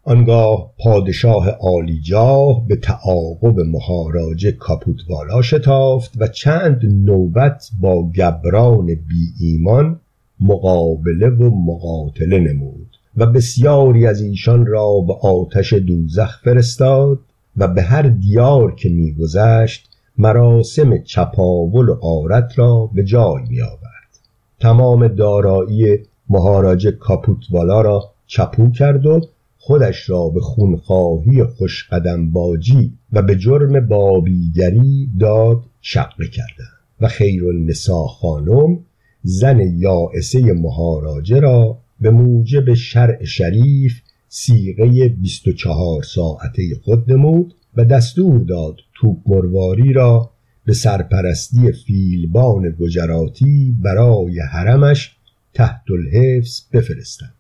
آنگاه 0.04 0.74
پادشاه 0.78 1.50
عالیجاه 1.50 2.68
به 2.68 2.76
تعاقب 2.76 3.60
مهاراج 3.60 4.48
کاپوتوالا 4.48 5.42
شتافت 5.42 6.12
و 6.18 6.28
چند 6.28 6.82
نوبت 6.86 7.70
با 7.80 8.10
گبران 8.10 8.86
بی 8.86 9.34
ایمان 9.40 10.00
مقابله 10.40 11.30
و 11.30 11.50
مقاتله 11.66 12.40
نمود 12.40 12.98
و 13.18 13.26
بسیاری 13.26 14.08
از 14.08 14.22
ایشان 14.22 14.66
را 14.66 15.00
به 15.08 15.14
آتش 15.14 15.74
دوزخ 15.74 16.42
فرستاد 16.44 17.20
و 17.58 17.68
به 17.68 17.82
هر 17.82 18.02
دیار 18.02 18.76
که 18.76 18.90
میگذشت 18.90 19.90
مراسم 20.18 20.98
چپاول 20.98 21.90
و 21.90 22.00
آرت 22.02 22.60
را 22.60 22.90
به 22.94 23.04
جای 23.04 23.44
می 23.50 23.62
آورد 23.62 24.20
تمام 24.60 25.08
دارایی 25.08 25.98
مهاراج 26.30 26.88
کاپوتوالا 26.88 27.82
را 27.82 28.14
چپو 28.28 28.72
کرد 28.72 29.06
و 29.06 29.22
خودش 29.58 30.10
را 30.10 30.30
به 30.30 30.40
خونخواهی 30.40 31.44
خوشقدم 31.44 32.32
باجی 32.32 32.94
و 33.14 33.22
به 33.22 33.36
جرم 33.36 33.88
بابیگری 33.88 35.10
داد 35.20 35.64
شقه 35.82 36.28
کردند 36.28 36.74
و 37.02 37.08
خیر 37.08 37.48
النسا 37.48 38.04
خانم 38.04 38.80
زن 39.24 39.60
یائسه 39.78 40.54
مهاراجه 40.54 41.40
را 41.40 41.78
به 42.02 42.10
موجب 42.10 42.74
شرع 42.74 43.26
شریف 43.26 44.02
سیغه 44.36 45.08
24 45.08 46.04
ساعته 46.04 46.64
خود 46.84 47.12
نمود 47.12 47.54
و 47.78 47.86
دستور 47.86 48.40
داد 48.40 48.76
توپ 48.94 49.18
مرواری 49.26 49.94
را 49.94 50.32
به 50.66 50.74
سرپرستی 50.74 51.72
فیلبان 51.72 52.76
گجراتی 52.80 53.76
برای 53.82 54.40
حرمش 54.40 55.16
تحت 55.54 55.82
الحفظ 55.92 56.62
بفرستند. 56.74 57.34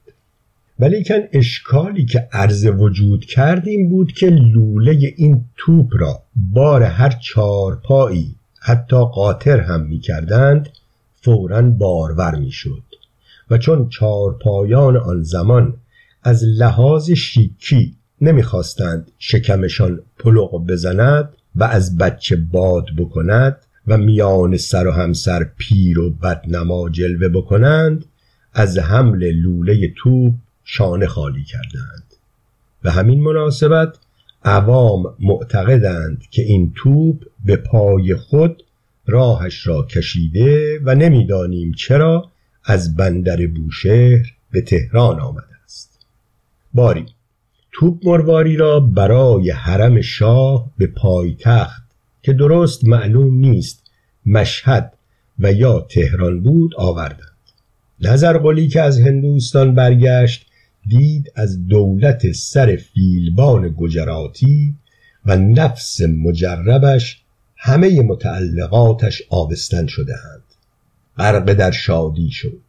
ولیکن 0.79 1.19
اشکالی 1.31 2.05
که 2.05 2.27
عرض 2.31 2.65
وجود 2.65 3.25
کرد 3.25 3.67
این 3.67 3.89
بود 3.89 4.11
که 4.11 4.29
لوله 4.29 5.13
این 5.17 5.45
توپ 5.57 5.89
را 5.91 6.23
بار 6.35 6.83
هر 6.83 7.09
چهار 7.09 7.81
پایی 7.85 8.35
حتی 8.59 8.97
قاطر 9.13 9.59
هم 9.59 9.81
می 9.81 9.99
کردند 9.99 10.69
فورا 11.21 11.61
بارور 11.61 12.35
می 12.35 12.51
شد 12.51 12.83
و 13.49 13.57
چون 13.57 13.89
چهار 13.89 14.37
پایان 14.43 14.97
آن 14.97 15.23
زمان 15.23 15.73
از 16.23 16.43
لحاظ 16.43 17.11
شیکی 17.11 17.95
نمی‌خواستند 18.21 19.11
شکمشان 19.19 19.99
پلق 20.19 20.65
بزند 20.69 21.29
و 21.55 21.63
از 21.63 21.97
بچه 21.97 22.35
باد 22.35 22.85
بکند 22.97 23.57
و 23.87 23.97
میان 23.97 24.57
سر 24.57 24.87
و 24.87 24.91
همسر 24.91 25.43
پیر 25.57 25.99
و 25.99 26.09
بدنما 26.09 26.89
جلوه 26.89 27.27
بکنند 27.27 28.05
از 28.53 28.77
حمل 28.77 29.31
لوله 29.31 29.93
توپ 29.97 30.33
شانه 30.63 31.07
خالی 31.07 31.43
کردند. 31.43 32.03
و 32.83 32.91
همین 32.91 33.23
مناسبت 33.23 33.97
عوام 34.45 35.15
معتقدند 35.19 36.23
که 36.31 36.41
این 36.41 36.73
توپ 36.75 37.23
به 37.45 37.55
پای 37.55 38.15
خود 38.15 38.63
راهش 39.05 39.67
را 39.67 39.83
کشیده 39.83 40.79
و 40.83 40.95
نمی‌دانیم 40.95 41.71
چرا 41.71 42.31
از 42.65 42.95
بندر 42.95 43.47
بوشهر 43.47 44.25
به 44.51 44.61
تهران 44.61 45.19
است 45.19 45.52
باری. 46.73 47.05
توپ 47.71 48.07
مرواری 48.07 48.55
را 48.55 48.79
برای 48.79 49.51
حرم 49.51 50.01
شاه 50.01 50.71
به 50.77 50.87
پایتخت 50.87 51.83
که 52.21 52.33
درست 52.33 52.85
معلوم 52.85 53.35
نیست 53.35 53.83
مشهد 54.25 54.93
و 55.39 55.53
یا 55.53 55.79
تهران 55.79 56.43
بود 56.43 56.75
آوردند. 56.77 57.33
نظرقلی 58.01 58.67
که 58.67 58.81
از 58.81 58.99
هندوستان 58.99 59.75
برگشت 59.75 60.45
دید 60.87 61.31
از 61.35 61.67
دولت 61.67 62.31
سر 62.31 62.75
فیلبان 62.75 63.75
گجراتی 63.77 64.75
و 65.25 65.37
نفس 65.37 66.01
مجربش 66.01 67.23
همه 67.55 68.01
متعلقاتش 68.01 69.21
آبستن 69.29 69.87
شدهاند. 69.87 70.43
غرق 71.17 71.53
در 71.53 71.71
شادی 71.71 72.31
شد. 72.31 72.61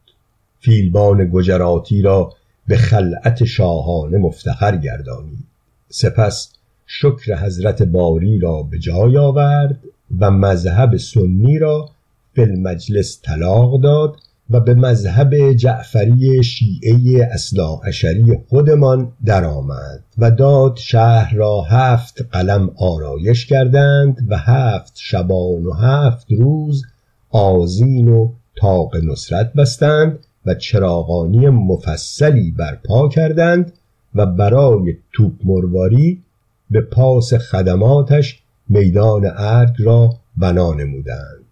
فیلبان 0.58 1.30
گجراتی 1.32 2.02
را 2.02 2.32
به 2.66 2.76
خلعت 2.76 3.44
شاهانه 3.44 4.18
مفتخر 4.18 4.76
گردانید 4.76 5.44
سپس 5.88 6.52
شکر 6.86 7.34
حضرت 7.34 7.82
باری 7.82 8.38
را 8.38 8.62
به 8.62 8.78
جای 8.78 9.18
آورد 9.18 9.78
و 10.18 10.30
مذهب 10.30 10.96
سنی 10.96 11.58
را 11.58 11.88
به 12.34 12.42
المجلس 12.42 13.20
طلاق 13.22 13.82
داد 13.82 14.16
و 14.50 14.60
به 14.60 14.74
مذهب 14.74 15.52
جعفری 15.52 16.42
شیعه 16.42 17.28
اصلا 17.32 17.76
اشری 17.84 18.38
خودمان 18.48 19.12
درآمد 19.24 20.04
و 20.18 20.30
داد 20.30 20.76
شهر 20.76 21.34
را 21.34 21.62
هفت 21.62 22.26
قلم 22.32 22.70
آرایش 22.76 23.46
کردند 23.46 24.26
و 24.28 24.38
هفت 24.38 24.92
شبان 24.96 25.66
و 25.66 25.72
هفت 25.72 26.26
روز 26.32 26.82
آزین 27.30 28.08
و 28.08 28.32
تاق 28.56 28.96
نصرت 28.96 29.52
بستند 29.52 30.18
و 30.46 30.54
چراغانی 30.54 31.48
مفصلی 31.48 32.50
برپا 32.50 33.08
کردند 33.08 33.72
و 34.14 34.26
برای 34.26 34.96
توپ 35.12 35.32
مرواری 35.44 36.22
به 36.70 36.80
پاس 36.80 37.34
خدماتش 37.34 38.42
میدان 38.68 39.30
ارگ 39.36 39.74
را 39.78 40.10
بنا 40.36 40.74
نمودند. 40.74 41.44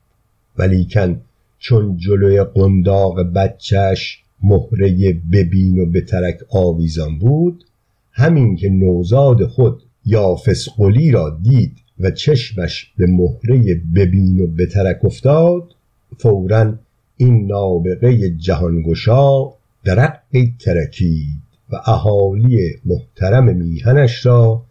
ولیکن 0.58 1.20
چون 1.58 1.96
جلوی 1.96 2.44
قنداق 2.44 3.22
بچهش 3.22 4.22
مهره 4.42 5.20
ببین 5.32 5.78
و 5.78 5.86
به 5.86 6.00
ترک 6.00 6.38
آویزان 6.48 7.18
بود 7.18 7.64
همین 8.12 8.56
که 8.56 8.68
نوزاد 8.68 9.46
خود 9.46 9.82
یا 10.06 10.34
فسقلی 10.34 11.10
را 11.10 11.38
دید 11.42 11.78
و 12.00 12.10
چشمش 12.10 12.92
به 12.96 13.06
مهره 13.06 13.80
ببین 13.94 14.40
و 14.40 14.46
به 14.46 14.66
ترک 14.66 15.04
افتاد 15.04 15.74
فورا 16.18 16.74
این 17.22 17.46
نابغه 17.46 18.30
جهانگشا 18.30 19.50
درقی 19.84 20.54
ترکید 20.60 21.42
و 21.70 21.76
اهالی 21.86 22.70
محترم 22.84 23.56
میهنش 23.56 24.26
را 24.26 24.62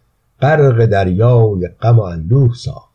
غرق 0.42 0.86
دریای 0.86 1.68
غم 1.68 2.00
و 2.00 2.02
اندوه 2.02 2.54
ساخت. 2.56 2.92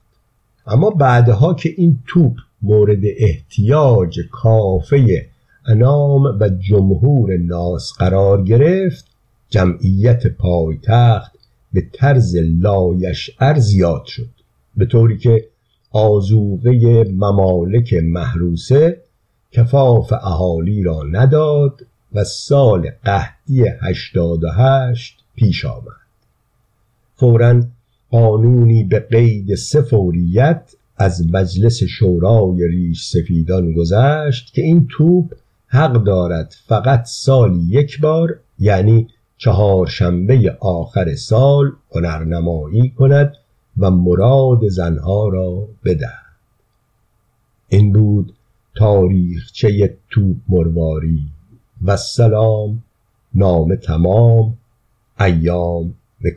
اما 0.66 0.90
بعدها 0.90 1.54
که 1.54 1.70
این 1.76 1.98
توپ 2.06 2.32
مورد 2.62 3.00
احتیاج 3.18 4.18
کافه 4.30 5.26
انام 5.66 6.22
و 6.22 6.48
جمهور 6.48 7.36
ناس 7.36 7.92
قرار 7.98 8.42
گرفت 8.42 9.04
جمعیت 9.48 10.26
پایتخت 10.26 11.32
به 11.72 11.86
طرز 11.92 12.36
لایشعر 12.36 13.58
زیاد 13.58 14.04
شد. 14.04 14.30
به 14.76 14.86
طوری 14.86 15.18
که 15.18 15.44
آزوغه 15.90 17.04
ممالک 17.04 17.94
محروسه 17.94 19.05
کفاف 19.52 20.12
اهالی 20.12 20.82
را 20.82 21.02
نداد 21.10 21.86
و 22.14 22.24
سال 22.24 22.90
و 24.44 24.50
هشت 24.50 25.18
پیش 25.34 25.64
آمد. 25.64 26.06
فورا 27.14 27.62
قانونی 28.10 28.84
به 28.84 29.00
قید 29.00 29.54
سفوریت 29.54 30.72
از 30.96 31.26
مجلس 31.32 31.82
شورای 31.82 32.68
ریش 32.68 33.04
سفیدان 33.04 33.72
گذشت 33.72 34.54
که 34.54 34.62
این 34.62 34.88
توپ 34.90 35.34
حق 35.68 36.04
دارد 36.04 36.54
فقط 36.66 37.04
سالی 37.04 37.66
یک 37.68 38.00
بار 38.00 38.40
یعنی 38.58 39.08
چهارشنبه 39.38 40.56
آخر 40.60 41.14
سال 41.14 41.72
هنرنمایی 41.94 42.90
کند 42.90 43.36
و 43.78 43.90
مراد 43.90 44.68
زنها 44.68 45.28
را 45.28 45.68
بدهد. 45.84 46.26
این 47.68 47.92
بود 47.92 48.35
تاریخچه 48.76 49.96
توپ 50.10 50.36
مرواری. 50.48 51.22
و 51.84 51.96
سلام 51.96 52.82
نام 53.34 53.76
تمام 53.76 54.58
ایام 55.20 55.94
به 56.20 56.36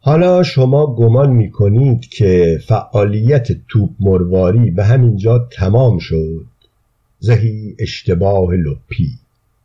حالا 0.00 0.42
شما 0.42 0.86
گمان 0.86 1.30
می 1.30 1.50
کنید 1.50 2.00
که 2.00 2.58
فعالیت 2.66 3.48
توپ 3.68 3.90
مرواری 4.00 4.70
به 4.70 4.84
همینجا 4.84 5.38
تمام 5.38 5.98
شد. 5.98 6.46
زهی 7.18 7.76
اشتباه 7.78 8.54
لپی. 8.54 9.10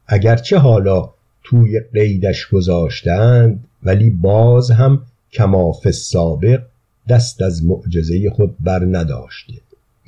اگرچه 0.08 0.58
حالا 0.58 1.10
توی 1.44 1.80
قیدش 1.80 2.48
گذاشتند 2.48 3.64
ولی 3.84 4.10
باز 4.10 4.72
هم 4.72 5.02
کماف 5.32 5.92
سابق 5.92 6.62
دست 7.10 7.42
از 7.42 7.66
معجزه 7.66 8.30
خود 8.30 8.56
بر 8.60 8.86
نداشته. 8.86 9.54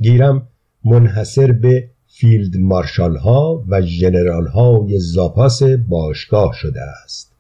گیرم 0.01 0.47
منحصر 0.85 1.51
به 1.51 1.89
فیلد 2.07 2.57
مارشال 2.57 3.17
ها 3.17 3.63
و 3.67 3.81
جنرال 3.81 4.47
های 4.47 4.99
زاپاس 4.99 5.63
باشگاه 5.63 6.53
شده 6.53 6.81
است. 6.81 7.31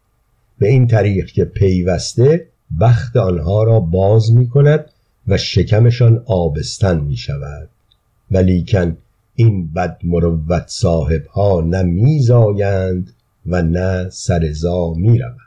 به 0.59 0.67
این 0.67 0.87
طریق 0.87 1.25
که 1.25 1.45
پیوسته 1.45 2.47
بخت 2.81 3.17
آنها 3.17 3.63
را 3.63 3.79
باز 3.79 4.31
می 4.31 4.49
کند 4.49 4.85
و 5.27 5.37
شکمشان 5.37 6.23
آبستن 6.25 6.99
می 6.99 7.17
شود 7.17 7.69
ولیکن 8.31 8.97
این 9.35 9.73
بد 9.73 9.99
مروت 10.03 10.67
صاحب 10.67 11.25
ها 11.25 11.61
نه 11.61 11.83
میزایند 11.83 13.13
و 13.45 13.61
نه 13.61 14.09
سرزا 14.09 14.93
می 14.93 15.19
رود 15.19 15.37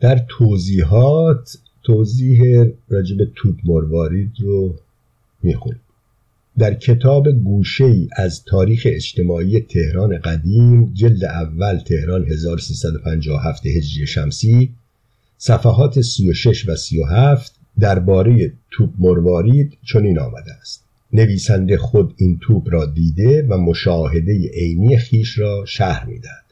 در 0.00 0.24
توضیحات 0.28 1.58
توضیح 1.86 2.64
راجب 2.88 3.16
توپ 3.34 3.54
مروارید 3.64 4.32
رو 4.40 4.74
می‌خونیم. 5.42 5.80
در 6.58 6.74
کتاب 6.74 7.28
گوشه 7.30 7.84
ای 7.84 8.08
از 8.16 8.44
تاریخ 8.44 8.82
اجتماعی 8.86 9.60
تهران 9.60 10.18
قدیم 10.18 10.94
جلد 10.94 11.24
اول 11.24 11.78
تهران 11.78 12.24
1357 12.24 13.66
هجری 13.66 14.06
شمسی 14.06 14.74
صفحات 15.38 16.00
36 16.00 16.68
و 16.68 16.76
37 16.76 17.54
درباره 17.80 18.52
توپ 18.70 18.90
مروارید 18.98 19.78
چنین 19.92 20.18
آمده 20.18 20.52
است. 20.60 20.84
نویسنده 21.12 21.78
خود 21.78 22.14
این 22.16 22.38
توپ 22.42 22.68
را 22.70 22.86
دیده 22.86 23.46
و 23.48 23.58
مشاهده 23.58 24.50
عینی 24.54 24.96
خیش 24.96 25.38
را 25.38 25.64
شهر 25.66 26.06
می‌دهد. 26.06 26.45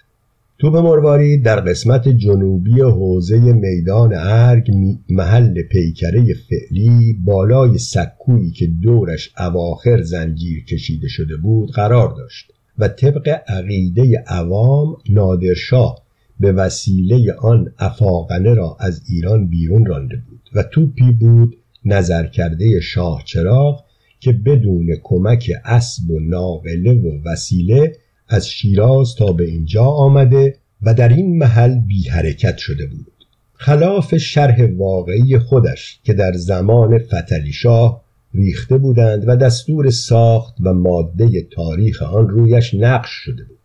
توپ 0.59 0.77
مروارید 0.77 1.45
در 1.45 1.61
قسمت 1.61 2.09
جنوبی 2.09 2.81
حوزه 2.81 3.38
میدان 3.38 4.12
ارگ 4.17 4.71
محل 5.09 5.62
پیکره 5.62 6.35
فعلی 6.35 7.17
بالای 7.25 7.79
سکویی 7.79 8.51
که 8.51 8.67
دورش 8.67 9.33
اواخر 9.38 10.03
زنجیر 10.03 10.64
کشیده 10.64 11.09
شده 11.09 11.37
بود 11.37 11.71
قرار 11.71 12.14
داشت 12.17 12.53
و 12.79 12.88
طبق 12.88 13.40
عقیده 13.49 14.25
عوام 14.27 14.97
نادرشاه 15.11 16.03
به 16.40 16.53
وسیله 16.53 17.33
آن 17.33 17.73
افاقنه 17.79 18.55
را 18.55 18.77
از 18.81 19.03
ایران 19.09 19.47
بیرون 19.47 19.87
رانده 19.87 20.17
بود 20.17 20.51
و 20.55 20.62
توپی 20.62 21.11
بود 21.11 21.57
نظر 21.85 22.27
کرده 22.27 22.81
شاه 22.81 23.23
چراغ 23.27 23.85
که 24.21 24.33
بدون 24.33 24.88
کمک 25.03 25.51
اسب 25.64 26.11
و 26.11 26.21
ناقله 26.21 26.93
و 26.93 27.29
وسیله 27.29 27.93
از 28.35 28.49
شیراز 28.49 29.14
تا 29.14 29.33
به 29.33 29.44
اینجا 29.44 29.85
آمده 29.85 30.57
و 30.83 30.94
در 30.94 31.09
این 31.09 31.38
محل 31.38 31.79
بی 31.79 32.09
حرکت 32.09 32.59
شده 32.59 32.87
بود. 32.87 33.12
خلاف 33.53 34.16
شرح 34.16 34.66
واقعی 34.77 35.38
خودش 35.38 36.01
که 36.05 36.12
در 36.12 36.33
زمان 36.33 36.99
فتلی 36.99 37.53
شاه 37.53 38.05
ریخته 38.35 38.79
بودند 38.79 39.29
و 39.29 39.37
دستور 39.37 39.90
ساخت 39.90 40.55
و 40.61 40.75
ماده 40.75 41.47
تاریخ 41.53 42.03
آن 42.03 42.29
رویش 42.29 42.75
نقش 42.75 43.11
شده 43.11 43.44
بود. 43.44 43.59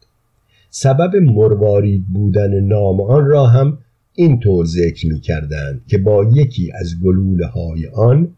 سبب 0.69 1.15
مروارید 1.15 2.05
بودن 2.13 2.59
نام 2.59 3.01
آن 3.01 3.25
را 3.25 3.47
هم 3.47 3.77
اینطور 4.15 4.65
ذکر 4.65 5.07
می 5.07 5.19
کردند 5.19 5.81
که 5.87 5.97
با 5.97 6.25
یکی 6.35 6.71
از 6.71 6.95
گلوله 7.03 7.47
های 7.47 7.87
آن 7.87 8.35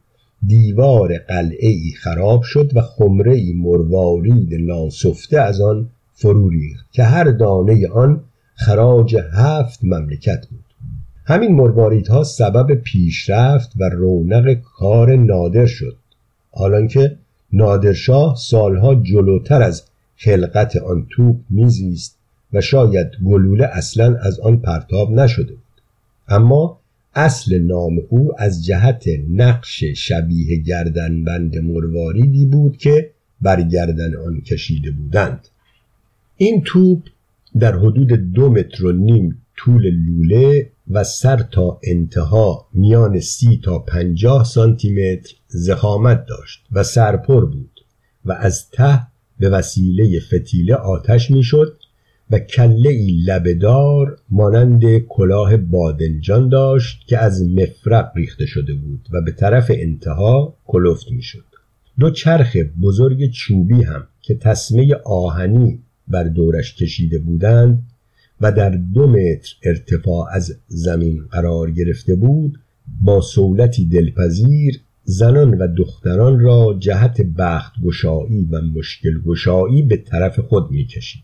دیوار 0.48 1.17
قلعه 1.17 1.70
ای 1.70 1.91
خراب 1.91 2.41
شد 2.44 2.72
و 2.76 2.82
خمره 2.82 3.36
ای 3.36 3.54
مروارید 3.54 4.54
ناسفته 4.54 5.39
از 5.39 5.62
آن 5.62 5.89
فرو 6.22 6.50
ریخت 6.50 6.86
که 6.92 7.04
هر 7.04 7.24
دانه 7.24 7.88
آن 7.88 8.24
خراج 8.56 9.16
هفت 9.34 9.80
مملکت 9.84 10.48
بود. 10.48 10.66
همین 11.26 11.56
مرواریدها 11.56 12.24
سبب 12.24 12.74
پیشرفت 12.74 13.72
و 13.80 13.90
رونق 13.90 14.54
کار 14.54 15.16
نادر 15.16 15.66
شد. 15.66 15.98
حالانکه 16.52 17.18
نادرشاه 17.54 18.36
سالها 18.36 18.96
جلوتر 18.96 19.62
از 19.62 19.84
خلقت 20.16 20.76
آن 20.76 21.08
توپ 21.10 21.36
میزیست 21.50 22.18
و 22.54 22.62
شاید 22.62 23.08
گلوله 23.26 23.66
اصلا 23.66 24.16
از 24.16 24.40
آن 24.40 24.58
پرتاب 24.58 25.12
نشده 25.12 25.54
بود. 25.54 25.82
اما 26.28 26.80
اصل 27.16 27.60
نام 27.60 28.00
او 28.10 28.32
از 28.38 28.66
جهت 28.66 29.04
نقش 29.30 29.84
شبیه 29.84 30.58
گردنبند 30.58 31.58
مرواریدی 31.58 32.46
بود 32.46 32.78
که 32.78 33.12
بر 33.42 33.62
گردن 33.62 34.16
آن 34.16 34.42
کشیده 34.42 34.92
بودند. 34.92 35.48
این 36.43 36.62
توپ 36.65 37.08
در 37.60 37.77
حدود 37.77 38.08
دو 38.08 38.49
متر 38.49 38.86
و 38.86 38.91
نیم 38.91 39.41
طول 39.58 39.89
لوله 39.89 40.71
و 40.91 41.04
سر 41.04 41.38
تا 41.38 41.80
انتها 41.84 42.67
میان 42.73 43.19
سی 43.19 43.60
تا 43.63 43.80
پنجاه 43.80 44.43
سانتی 44.43 44.91
متر 44.91 45.36
زخامت 45.47 46.25
داشت 46.25 46.65
و 46.71 46.84
سرپر 46.84 47.45
بود 47.45 47.86
و 48.25 48.32
از 48.32 48.69
ته 48.69 48.99
به 49.39 49.49
وسیله 49.49 50.19
فتیله 50.19 50.75
آتش 50.75 51.32
می‌شد 51.32 51.77
و 52.32 52.39
کله 52.39 52.89
ای 52.89 53.23
لبدار 53.25 54.17
مانند 54.30 54.97
کلاه 54.97 55.58
بادنجان 55.58 56.49
داشت 56.49 57.08
که 57.08 57.17
از 57.17 57.49
مفرق 57.49 58.12
ریخته 58.15 58.45
شده 58.45 58.73
بود 58.73 59.08
و 59.12 59.21
به 59.21 59.32
طرف 59.32 59.71
انتها 59.73 60.58
کلفت 60.65 61.12
می‌شد. 61.12 61.45
دو 61.99 62.10
چرخ 62.10 62.58
بزرگ 62.82 63.32
چوبی 63.32 63.84
هم 63.84 64.08
که 64.21 64.36
تسمه 64.36 64.95
آهنی 65.06 65.80
بر 66.08 66.24
دورش 66.24 66.76
کشیده 66.76 67.20
بودند 67.20 67.84
و 68.42 68.52
در 68.52 68.70
دو 68.70 69.08
متر 69.08 69.56
ارتفاع 69.64 70.28
از 70.32 70.58
زمین 70.68 71.28
قرار 71.32 71.72
گرفته 71.72 72.16
بود 72.16 72.60
با 73.02 73.22
سولتی 73.22 73.86
دلپذیر 73.86 74.82
زنان 75.04 75.58
و 75.58 75.68
دختران 75.78 76.40
را 76.40 76.76
جهت 76.80 77.22
بخت 77.22 77.74
گشایی 77.84 78.48
و 78.52 78.62
مشکل 78.62 79.22
گشایی 79.22 79.82
به 79.82 79.98
طرف 79.98 80.40
خود 80.40 80.72
می‌کشید. 80.72 81.24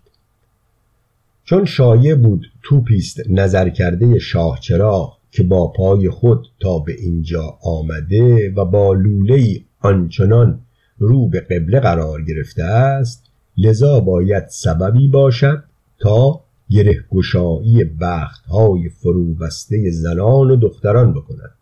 چون 1.43 1.65
شایع 1.65 2.15
بود 2.15 2.45
توپیست 2.63 3.29
نظر 3.29 3.69
کرده 3.69 4.19
شاهچراغ 4.19 5.17
که 5.31 5.43
با 5.43 5.67
پای 5.67 6.09
خود 6.09 6.47
تا 6.59 6.79
به 6.79 6.93
اینجا 6.93 7.57
آمده 7.63 8.53
و 8.55 8.65
با 8.65 8.93
لوله 8.93 9.61
آنچنان 9.79 10.59
رو 10.97 11.29
به 11.29 11.39
قبله 11.39 11.79
قرار 11.79 12.23
گرفته 12.23 12.63
است 12.63 13.23
لذا 13.57 13.99
باید 13.99 14.47
سببی 14.47 15.07
باشد 15.07 15.63
تا 15.99 16.41
گره 16.69 17.03
گشایی 17.11 17.83
بخت 17.83 18.45
های 18.45 18.89
فرو 18.89 19.33
بسته 19.33 19.91
زنان 19.91 20.51
و 20.51 20.55
دختران 20.55 21.13
بکند. 21.13 21.55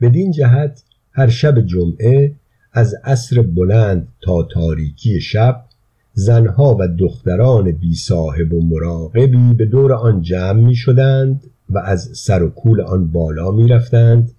بدین 0.00 0.30
جهت 0.30 0.82
هر 1.12 1.28
شب 1.28 1.60
جمعه 1.60 2.34
از 2.72 2.94
عصر 3.04 3.42
بلند 3.42 4.08
تا 4.20 4.42
تاریکی 4.42 5.20
شب 5.20 5.64
زنها 6.12 6.76
و 6.80 6.88
دختران 6.98 7.72
بی 7.72 7.94
صاحب 7.94 8.52
و 8.52 8.62
مراقبی 8.62 9.54
به 9.54 9.66
دور 9.66 9.92
آن 9.92 10.22
جمع 10.22 10.60
می 10.60 10.74
شدند 10.74 11.50
و 11.70 11.78
از 11.78 12.10
سر 12.14 12.42
و 12.42 12.50
کول 12.50 12.80
آن 12.80 13.10
بالا 13.10 13.50
می 13.50 13.68
رفتند 13.68 14.32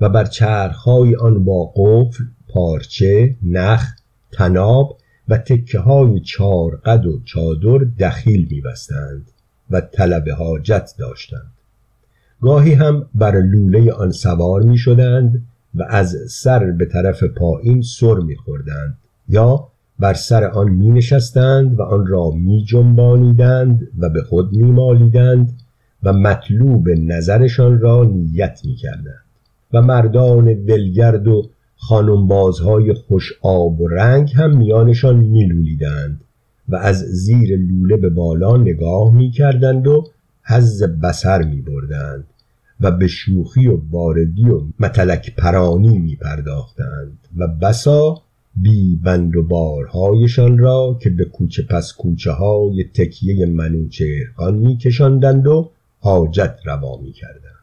و 0.00 0.08
بر 0.08 0.24
چرخهای 0.24 1.16
آن 1.16 1.44
با 1.44 1.72
قفل، 1.76 2.24
پارچه، 2.48 3.36
نخ، 3.42 3.92
تناب 4.32 4.98
و 5.28 5.38
تکه 5.38 5.78
های 5.78 6.20
چار 6.20 6.76
قد 6.76 7.06
و 7.06 7.20
چادر 7.24 7.84
دخیل 7.98 8.48
می 8.50 8.60
بستند 8.60 9.30
و 9.70 9.80
طلب 9.80 10.28
حاجت 10.28 10.94
داشتند. 10.98 11.50
گاهی 12.40 12.72
هم 12.72 13.06
بر 13.14 13.40
لوله 13.40 13.92
آن 13.92 14.10
سوار 14.10 14.62
می 14.62 14.78
شدند 14.78 15.46
و 15.74 15.82
از 15.88 16.16
سر 16.28 16.70
به 16.70 16.86
طرف 16.86 17.24
پایین 17.24 17.82
سر 17.82 18.14
می 18.14 18.36
خوردند 18.36 18.98
یا 19.28 19.68
بر 19.98 20.14
سر 20.14 20.44
آن 20.44 20.68
می 20.68 20.90
نشستند 20.90 21.78
و 21.78 21.82
آن 21.82 22.06
را 22.06 22.30
می 22.30 22.64
جنبانیدند 22.64 23.88
و 23.98 24.08
به 24.08 24.22
خود 24.22 24.52
می 24.52 24.72
مالیدند 24.72 25.52
و 26.02 26.12
مطلوب 26.12 26.88
نظرشان 26.88 27.78
را 27.78 28.04
نیت 28.04 28.60
می 28.64 28.74
کردند 28.74 29.24
و 29.72 29.82
مردان 29.82 30.48
ولگرد 30.48 31.28
و 31.28 31.50
خانمبازهای 31.76 32.94
خوش 32.94 33.32
آب 33.42 33.80
و 33.80 33.88
رنگ 33.88 34.32
هم 34.34 34.56
میانشان 34.56 35.16
میلولیدند 35.16 36.20
و 36.68 36.76
از 36.76 36.98
زیر 36.98 37.56
لوله 37.56 37.96
به 37.96 38.10
بالا 38.10 38.56
نگاه 38.56 39.14
می‌کردند 39.14 39.86
و 39.86 40.04
حز 40.42 40.82
بسر 40.82 41.42
میبردند 41.42 42.24
و 42.80 42.90
به 42.90 43.06
شوخی 43.06 43.66
و 43.66 43.76
باردی 43.76 44.48
و 44.48 44.62
متلک 44.80 45.34
پرانی 45.36 45.98
می 45.98 46.16
پرداختند 46.16 47.18
و 47.36 47.48
بسا 47.48 48.22
بی 48.56 48.96
بند 48.96 49.36
و 49.36 49.42
بارهایشان 49.42 50.58
را 50.58 50.98
که 51.02 51.10
به 51.10 51.24
کوچه 51.24 51.62
پس 51.62 51.92
کوچه 51.92 52.30
های 52.32 52.84
تکیه 52.94 53.46
منوچهرخان 53.46 54.54
می 54.54 54.78
کشندند 54.78 55.46
و 55.46 55.70
حاجت 56.00 56.58
روا 56.64 56.96
می 56.96 57.12
کردند. 57.12 57.53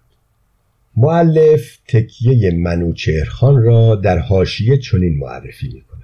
معلف 1.01 1.77
تکیه 1.87 2.51
منوچهرخان 2.51 3.63
را 3.63 3.95
در 3.95 4.17
حاشیه 4.17 4.77
چنین 4.77 5.17
معرفی 5.17 5.67
می 5.67 5.81
کند. 5.81 6.01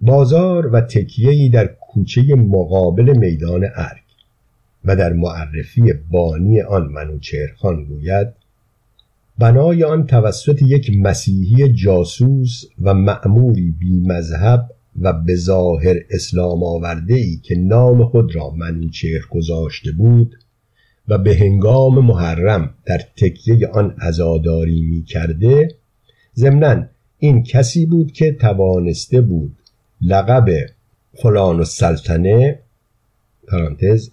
بازار 0.00 0.66
و 0.66 0.80
تکیهی 0.80 1.48
در 1.48 1.66
کوچه 1.66 2.22
مقابل 2.34 3.18
میدان 3.18 3.64
ارگ 3.74 4.02
و 4.84 4.96
در 4.96 5.12
معرفی 5.12 5.92
بانی 6.10 6.60
آن 6.60 6.86
منوچهرخان 6.86 7.84
گوید 7.84 8.28
بنای 9.38 9.84
آن 9.84 10.06
توسط 10.06 10.62
یک 10.62 10.90
مسیحی 10.96 11.72
جاسوس 11.72 12.64
و 12.82 12.94
معموری 12.94 13.70
بی 13.70 14.00
مذهب 14.00 14.70
و 15.00 15.12
به 15.12 15.34
ظاهر 15.34 15.96
اسلام 16.10 16.64
آورده 16.64 17.14
ای 17.14 17.36
که 17.36 17.54
نام 17.54 18.04
خود 18.04 18.36
را 18.36 18.50
منوچهر 18.50 19.22
گذاشته 19.30 19.92
بود 19.92 20.36
و 21.08 21.18
به 21.18 21.36
هنگام 21.36 22.04
محرم 22.04 22.74
در 22.84 23.00
تکیه 23.16 23.68
آن 23.68 23.90
عزاداری 24.00 24.80
می 24.80 25.02
کرده 25.02 25.74
ضمنا 26.36 26.84
این 27.18 27.42
کسی 27.42 27.86
بود 27.86 28.12
که 28.12 28.32
توانسته 28.32 29.20
بود 29.20 29.56
لقب 30.00 30.48
فلان 31.22 31.64
سلطنه 31.64 32.58
پرانتز 33.48 34.10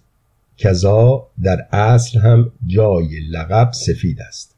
کذا 0.56 1.26
در 1.42 1.66
اصل 1.72 2.18
هم 2.18 2.52
جای 2.66 3.20
لقب 3.30 3.72
سفید 3.72 4.20
است 4.20 4.54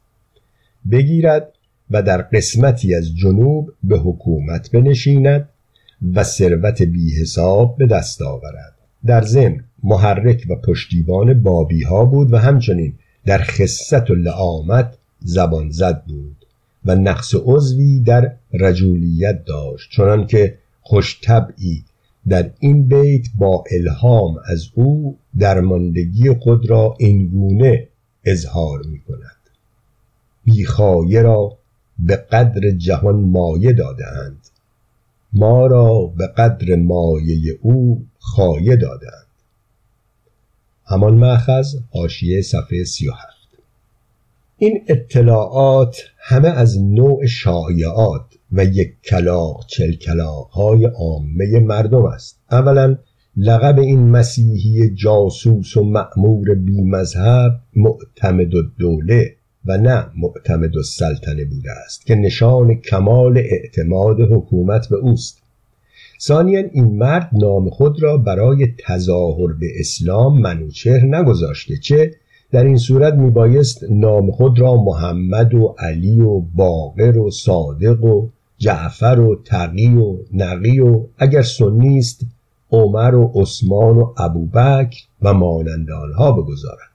بگیرد 0.91 1.53
و 1.91 2.01
در 2.01 2.21
قسمتی 2.21 2.95
از 2.95 3.15
جنوب 3.15 3.73
به 3.83 3.97
حکومت 3.97 4.71
بنشیند 4.71 5.49
و 6.13 6.23
ثروت 6.23 6.81
بی 6.81 7.21
حساب 7.21 7.77
به 7.77 7.85
دست 7.85 8.21
آورد. 8.21 8.75
در 9.05 9.21
ضمن 9.21 9.63
محرک 9.83 10.45
و 10.49 10.55
پشتیبان 10.55 11.43
بابی 11.43 11.83
ها 11.83 12.05
بود 12.05 12.33
و 12.33 12.37
همچنین 12.37 12.93
در 13.25 13.37
خصت 13.37 14.11
و 14.11 14.15
لعامت 14.15 14.97
زبان 15.19 15.69
زد 15.69 16.03
بود 16.03 16.45
و 16.85 16.95
نقص 16.95 17.35
عضوی 17.43 17.99
در 17.99 18.35
رجولیت 18.53 19.45
داشت 19.45 19.89
چنان 19.91 20.27
که 20.27 20.57
خوش 20.81 21.19
طبعی 21.23 21.83
در 22.27 22.49
این 22.59 22.87
بیت 22.87 23.27
با 23.39 23.63
الهام 23.71 24.35
از 24.45 24.67
او 24.73 25.17
درماندگی 25.39 26.33
خود 26.33 26.69
را 26.69 26.95
اینگونه 26.99 27.87
اظهار 28.25 28.81
می 28.85 28.99
کند 28.99 29.37
بیخایه 30.45 31.21
را 31.21 31.57
به 31.99 32.15
قدر 32.15 32.71
جهان 32.71 33.15
مایه 33.15 33.73
دادهاند. 33.73 34.47
ما 35.33 35.67
را 35.67 36.13
به 36.17 36.27
قدر 36.27 36.75
مایه 36.75 37.57
او 37.61 38.05
خایه 38.19 38.75
دادند 38.75 39.26
همان 40.89 41.13
مأخذ 41.13 41.65
حاشیه 41.89 42.41
صفحه 42.41 42.83
37 42.83 43.37
این 44.57 44.83
اطلاعات 44.87 45.97
همه 46.17 46.47
از 46.47 46.83
نوع 46.83 47.25
شایعات 47.25 48.25
و 48.51 48.65
یک 48.65 49.01
کلاق 49.03 49.65
چل 49.67 49.93
کلاق 49.93 50.49
های 50.49 50.85
عامه 50.85 51.59
مردم 51.59 52.05
است. 52.05 52.39
اولا 52.51 52.97
لقب 53.37 53.79
این 53.79 54.09
مسیحی 54.09 54.95
جاسوس 54.95 55.77
و 55.77 55.83
معمور 55.83 56.55
بی 56.55 56.81
مذهب 56.81 57.51
معتمد 57.75 58.55
و 58.55 58.61
دوله 58.79 59.35
و 59.65 59.77
نه 59.77 60.05
معتمد 60.17 60.77
السلطنه 60.77 61.45
بوده 61.45 61.71
است 61.85 62.05
که 62.05 62.15
نشان 62.15 62.75
کمال 62.75 63.37
اعتماد 63.37 64.21
حکومت 64.21 64.89
به 64.89 64.95
اوست. 64.95 65.46
ثانیا 66.19 66.59
این 66.59 66.85
مرد 66.85 67.29
نام 67.33 67.69
خود 67.69 68.03
را 68.03 68.17
برای 68.17 68.67
تظاهر 68.87 69.53
به 69.53 69.67
اسلام 69.79 70.41
منوچهر 70.41 71.05
نگذاشته 71.05 71.77
چه 71.77 72.11
در 72.51 72.63
این 72.63 72.77
صورت 72.77 73.13
میبایست 73.13 73.83
نام 73.89 74.31
خود 74.31 74.59
را 74.59 74.75
محمد 74.75 75.53
و 75.53 75.75
علی 75.79 76.21
و 76.21 76.39
باقر 76.39 77.17
و 77.17 77.31
صادق 77.31 78.03
و 78.03 78.29
جعفر 78.57 79.19
و 79.19 79.41
تقی 79.45 79.93
و 79.93 80.17
نقی 80.33 80.79
و 80.79 81.03
اگر 81.17 81.41
سنی 81.41 81.97
است 81.97 82.25
عمر 82.71 83.15
و 83.15 83.31
عثمان 83.35 83.97
و 83.97 84.13
ابوبکر 84.17 84.97
و 85.21 85.33
مانند 85.33 85.91
آنها 85.91 86.31
بگذارد. 86.31 86.91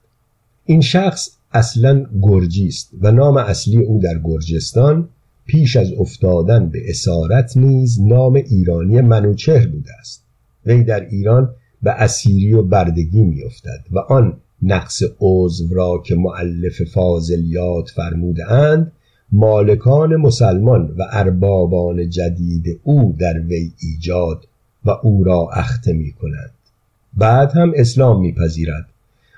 این 0.65 0.81
شخص 0.81 1.29
اصلا 1.51 2.05
گرجی 2.21 2.67
است 2.67 2.89
و 3.01 3.11
نام 3.11 3.37
اصلی 3.37 3.77
او 3.77 3.99
در 4.03 4.19
گرجستان 4.23 5.09
پیش 5.45 5.75
از 5.75 5.93
افتادن 5.99 6.69
به 6.69 6.89
اسارت 6.89 7.57
نیز 7.57 8.01
نام 8.01 8.35
ایرانی 8.35 9.01
منوچهر 9.01 9.67
بوده 9.67 9.91
است. 9.99 10.23
وی 10.65 10.83
در 10.83 11.07
ایران 11.09 11.55
به 11.83 11.91
اسیری 11.91 12.53
و 12.53 12.63
بردگی 12.63 13.23
میافتد 13.23 13.85
و 13.91 13.99
آن 13.99 14.37
نقص 14.61 15.03
عضو 15.19 15.73
را 15.73 16.01
که 16.05 16.15
معلف 16.15 16.83
فاضلیات 16.83 17.89
فرموده 17.89 18.51
اند 18.51 18.91
مالکان 19.31 20.15
مسلمان 20.15 20.95
و 20.97 21.03
اربابان 21.11 22.09
جدید 22.09 22.79
او 22.83 23.15
در 23.19 23.39
وی 23.39 23.71
ایجاد 23.79 24.47
و 24.85 24.89
او 24.89 25.23
را 25.23 25.49
اخته 25.53 25.93
می 25.93 26.11
کنند 26.11 26.51
بعد 27.17 27.51
هم 27.51 27.71
اسلام 27.75 28.21
میپذیرد 28.21 28.85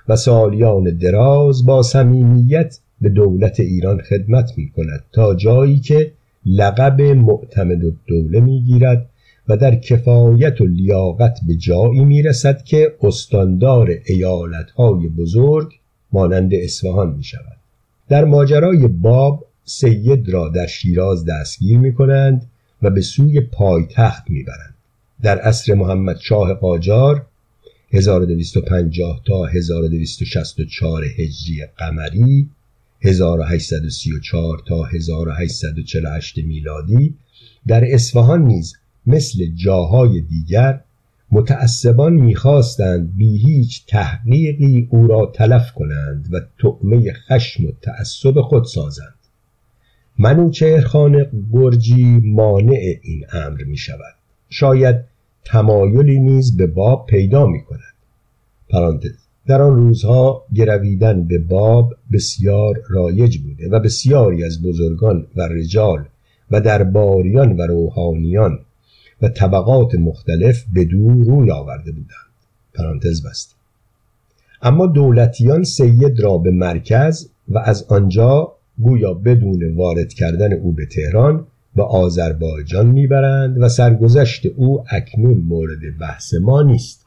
و 0.08 0.16
سالیان 0.16 0.84
دراز 0.84 1.66
با 1.66 1.82
صمیمیت 1.82 2.78
به 3.00 3.08
دولت 3.08 3.60
ایران 3.60 4.00
خدمت 4.00 4.52
می 4.56 4.68
کند 4.68 5.04
تا 5.12 5.34
جایی 5.34 5.78
که 5.78 6.12
لقب 6.46 7.00
معتمد 7.00 7.84
و 7.84 7.92
دوله 8.06 8.40
می 8.40 8.62
گیرد 8.62 9.08
و 9.48 9.56
در 9.56 9.76
کفایت 9.76 10.60
و 10.60 10.66
لیاقت 10.66 11.38
به 11.46 11.54
جایی 11.54 12.04
می 12.04 12.22
رسد 12.22 12.62
که 12.62 12.94
استاندار 13.02 13.90
های 14.76 15.08
بزرگ 15.08 15.72
مانند 16.12 16.54
اصفهان 16.54 17.14
می 17.16 17.24
شود 17.24 17.56
در 18.08 18.24
ماجرای 18.24 18.86
باب 18.86 19.46
سید 19.64 20.28
را 20.28 20.48
در 20.48 20.66
شیراز 20.66 21.24
دستگیر 21.24 21.78
می 21.78 21.94
کنند 21.94 22.50
و 22.82 22.90
به 22.90 23.00
سوی 23.00 23.40
پایتخت 23.40 24.30
می 24.30 24.42
برند. 24.42 24.74
در 25.22 25.38
عصر 25.38 25.74
محمد 25.74 26.16
شاه 26.20 26.54
قاجار 26.54 27.26
1250 27.92 29.22
تا 29.26 29.44
1264 29.44 31.04
هجری 31.04 31.66
قمری 31.78 32.48
1834 33.06 34.62
تا 34.68 34.84
1848 34.84 36.38
میلادی 36.38 37.14
در 37.66 37.84
اصفهان 37.94 38.44
نیز 38.44 38.74
مثل 39.06 39.46
جاهای 39.54 40.20
دیگر 40.20 40.80
متعصبان 41.30 42.12
می‌خواستند 42.12 43.16
بی 43.16 43.38
هیچ 43.38 43.86
تحقیقی 43.86 44.88
او 44.90 45.06
را 45.06 45.32
تلف 45.34 45.72
کنند 45.72 46.28
و 46.32 46.40
تعمه 46.58 47.12
خشم 47.12 47.66
و 47.66 47.72
تعصب 47.82 48.40
خود 48.40 48.64
سازند. 48.64 49.14
منوچهرخان 50.18 51.26
گرجی 51.52 52.20
مانع 52.24 52.98
این 53.02 53.24
امر 53.32 53.62
می 53.62 53.76
شود 53.76 54.14
شاید 54.48 54.96
تمایلی 55.44 56.20
نیز 56.20 56.56
به 56.56 56.66
باب 56.66 57.06
پیدا 57.06 57.46
می 57.46 57.64
کند 57.64 57.94
پرانتز 58.68 59.25
در 59.46 59.62
آن 59.62 59.76
روزها 59.76 60.44
گرویدن 60.54 61.24
به 61.24 61.38
باب 61.38 61.94
بسیار 62.12 62.80
رایج 62.88 63.38
بوده 63.38 63.68
و 63.70 63.80
بسیاری 63.80 64.44
از 64.44 64.62
بزرگان 64.62 65.26
و 65.36 65.42
رجال 65.42 66.04
و 66.50 66.60
درباریان 66.60 67.56
و 67.56 67.62
روحانیان 67.62 68.58
و 69.22 69.28
طبقات 69.28 69.94
مختلف 69.94 70.64
به 70.72 70.84
دو 70.84 71.08
روی 71.08 71.50
آورده 71.50 71.92
بودند. 71.92 72.26
پرانتز 72.74 73.22
بست. 73.26 73.54
اما 74.62 74.86
دولتیان 74.86 75.64
سید 75.64 76.20
را 76.20 76.38
به 76.38 76.50
مرکز 76.50 77.28
و 77.48 77.58
از 77.58 77.86
آنجا 77.88 78.52
گویا 78.78 79.14
بدون 79.14 79.74
وارد 79.76 80.12
کردن 80.12 80.52
او 80.52 80.72
به 80.72 80.86
تهران 80.86 81.46
به 81.76 81.82
آذربایجان 81.82 82.86
می‌برند 82.86 83.62
و 83.62 83.68
سرگذشت 83.68 84.46
او 84.56 84.84
اکنون 84.90 85.38
مورد 85.38 85.98
بحث 86.00 86.34
ما 86.34 86.62
نیست. 86.62 87.05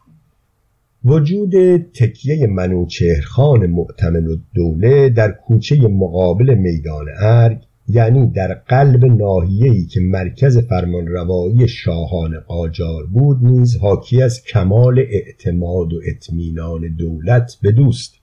وجود 1.05 1.77
تکیه 1.77 2.47
منوچهرخان 2.47 3.65
معتمن 3.65 4.27
و 4.27 4.37
دوله 4.55 5.09
در 5.09 5.31
کوچه 5.31 5.87
مقابل 5.87 6.53
میدان 6.53 7.05
ارگ 7.19 7.57
یعنی 7.87 8.31
در 8.35 8.53
قلب 8.53 9.05
ناحیه‌ای 9.05 9.85
که 9.85 9.99
مرکز 9.99 10.57
فرمانروایی 10.57 11.67
شاهان 11.67 12.39
قاجار 12.39 13.05
بود 13.05 13.37
نیز 13.41 13.77
حاکی 13.77 14.21
از 14.21 14.43
کمال 14.43 14.99
اعتماد 14.99 15.93
و 15.93 16.01
اطمینان 16.05 16.95
دولت 16.97 17.57
به 17.61 17.71
دوست. 17.71 18.15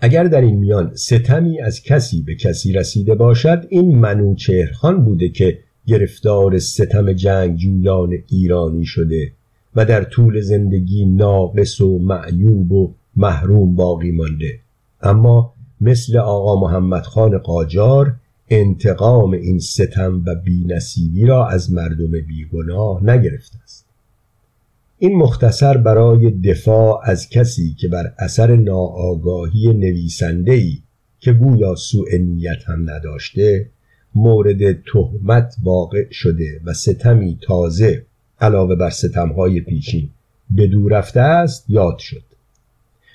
اگر 0.00 0.24
در 0.24 0.40
این 0.40 0.58
میان 0.58 0.94
ستمی 0.94 1.60
از 1.60 1.82
کسی 1.82 2.22
به 2.22 2.34
کسی 2.34 2.72
رسیده 2.72 3.14
باشد 3.14 3.66
این 3.68 3.98
منوچهرخان 3.98 5.04
بوده 5.04 5.28
که 5.28 5.58
گرفتار 5.86 6.58
ستم 6.58 7.12
جنگجویان 7.12 8.12
ایرانی 8.28 8.84
شده. 8.84 9.32
و 9.76 9.84
در 9.84 10.04
طول 10.04 10.40
زندگی 10.40 11.06
ناقص 11.06 11.80
و 11.80 11.98
معیوب 11.98 12.72
و 12.72 12.94
محروم 13.16 13.76
باقی 13.76 14.10
مانده. 14.10 14.58
اما 15.02 15.54
مثل 15.80 16.18
آقا 16.18 16.60
محمد 16.60 17.02
خان 17.02 17.38
قاجار 17.38 18.14
انتقام 18.50 19.32
این 19.32 19.58
ستم 19.58 20.22
و 20.26 20.34
بینصیبی 20.34 21.26
را 21.26 21.46
از 21.46 21.72
مردم 21.72 22.10
بیگناه 22.28 23.04
نگرفته 23.04 23.58
است. 23.62 23.86
این 24.98 25.18
مختصر 25.18 25.76
برای 25.76 26.30
دفاع 26.30 27.00
از 27.04 27.28
کسی 27.28 27.74
که 27.78 27.88
بر 27.88 28.12
اثر 28.18 28.56
ناآگاهی 28.56 29.72
نویسنده‌ای 29.72 30.78
که 31.20 31.32
گویا 31.32 31.74
سوء 31.74 32.16
نیت 32.20 32.64
هم 32.66 32.90
نداشته 32.90 33.70
مورد 34.14 34.72
تهمت 34.72 35.54
واقع 35.62 36.10
شده 36.10 36.60
و 36.64 36.74
ستمی 36.74 37.38
تازه 37.42 38.04
علاوه 38.40 38.76
بر 38.76 38.90
ستمهای 38.90 39.60
پیشین 39.60 40.08
به 40.50 40.66
دور 40.66 40.98
رفته 40.98 41.20
است 41.20 41.64
یاد 41.68 41.98
شد. 41.98 42.22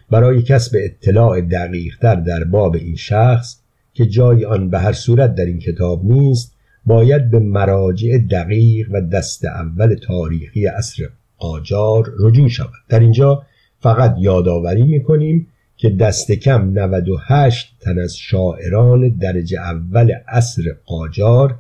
برای 0.10 0.42
کسب 0.42 0.78
اطلاع 0.80 1.42
دقیقتر 1.42 2.16
در 2.16 2.44
باب 2.44 2.76
این 2.76 2.96
شخص 2.96 3.60
که 3.94 4.06
جای 4.06 4.46
آن 4.46 4.70
به 4.70 4.80
هر 4.80 4.94
صورت 4.94 5.36
در 5.36 5.46
این 5.46 5.60
کتاب 5.60 6.06
نیست 6.06 6.54
باید 6.86 7.32
به 7.32 7.40
مراجع 7.40 8.18
دقیق 8.18 8.88
و 8.92 9.02
دست 9.02 9.46
اول 9.46 9.96
تاریخی 9.96 10.68
اصر 10.68 11.04
قاجار 11.38 12.12
رجوع 12.20 12.48
شود. 12.48 12.70
در 12.90 13.00
اینجا 13.00 13.44
فقط 13.80 14.16
یادآوری 14.20 14.84
می‌کنیم 14.84 15.48
که 15.78 15.90
دست 15.90 16.32
کم 16.32 16.80
98 16.80 17.76
تن 17.80 18.00
از 18.00 18.18
شاعران 18.18 19.10
درجه 19.10 19.60
اول 19.60 20.12
اصر 20.28 20.64
قاجار 20.86 21.56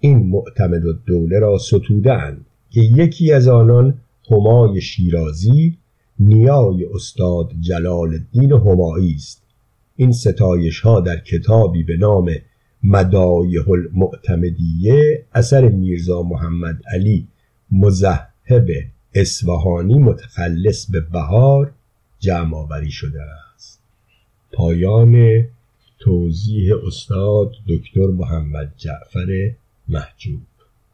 این 0.00 0.18
معتمد 0.18 0.84
و 0.84 0.92
دوله 0.92 1.38
را 1.38 1.58
ستوده 1.58 2.12
که 2.78 2.84
یکی 2.84 3.32
از 3.32 3.48
آنان 3.48 4.00
همای 4.30 4.80
شیرازی 4.80 5.78
نیای 6.20 6.84
استاد 6.94 7.52
جلال 7.60 8.08
الدین 8.08 8.52
همایی 8.52 9.14
است. 9.14 9.42
این 9.96 10.12
ستایش 10.12 10.80
ها 10.80 11.00
در 11.00 11.16
کتابی 11.18 11.82
به 11.82 11.96
نام 11.96 12.30
مدایح 12.82 13.70
المعتمدیه 13.70 15.24
اثر 15.34 15.68
میرزا 15.68 16.22
محمد 16.22 16.82
علی 16.92 17.26
مزهب 17.70 18.66
اصفهانی 19.14 19.98
متخلص 19.98 20.90
به 20.90 21.00
بهار 21.00 21.72
جمع 22.18 22.56
آوری 22.56 22.90
شده 22.90 23.22
است. 23.54 23.80
پایان 24.52 25.44
توضیح 25.98 26.72
استاد 26.86 27.52
دکتر 27.68 28.06
محمد 28.06 28.72
جعفر 28.76 29.50
محجوب. 29.88 30.40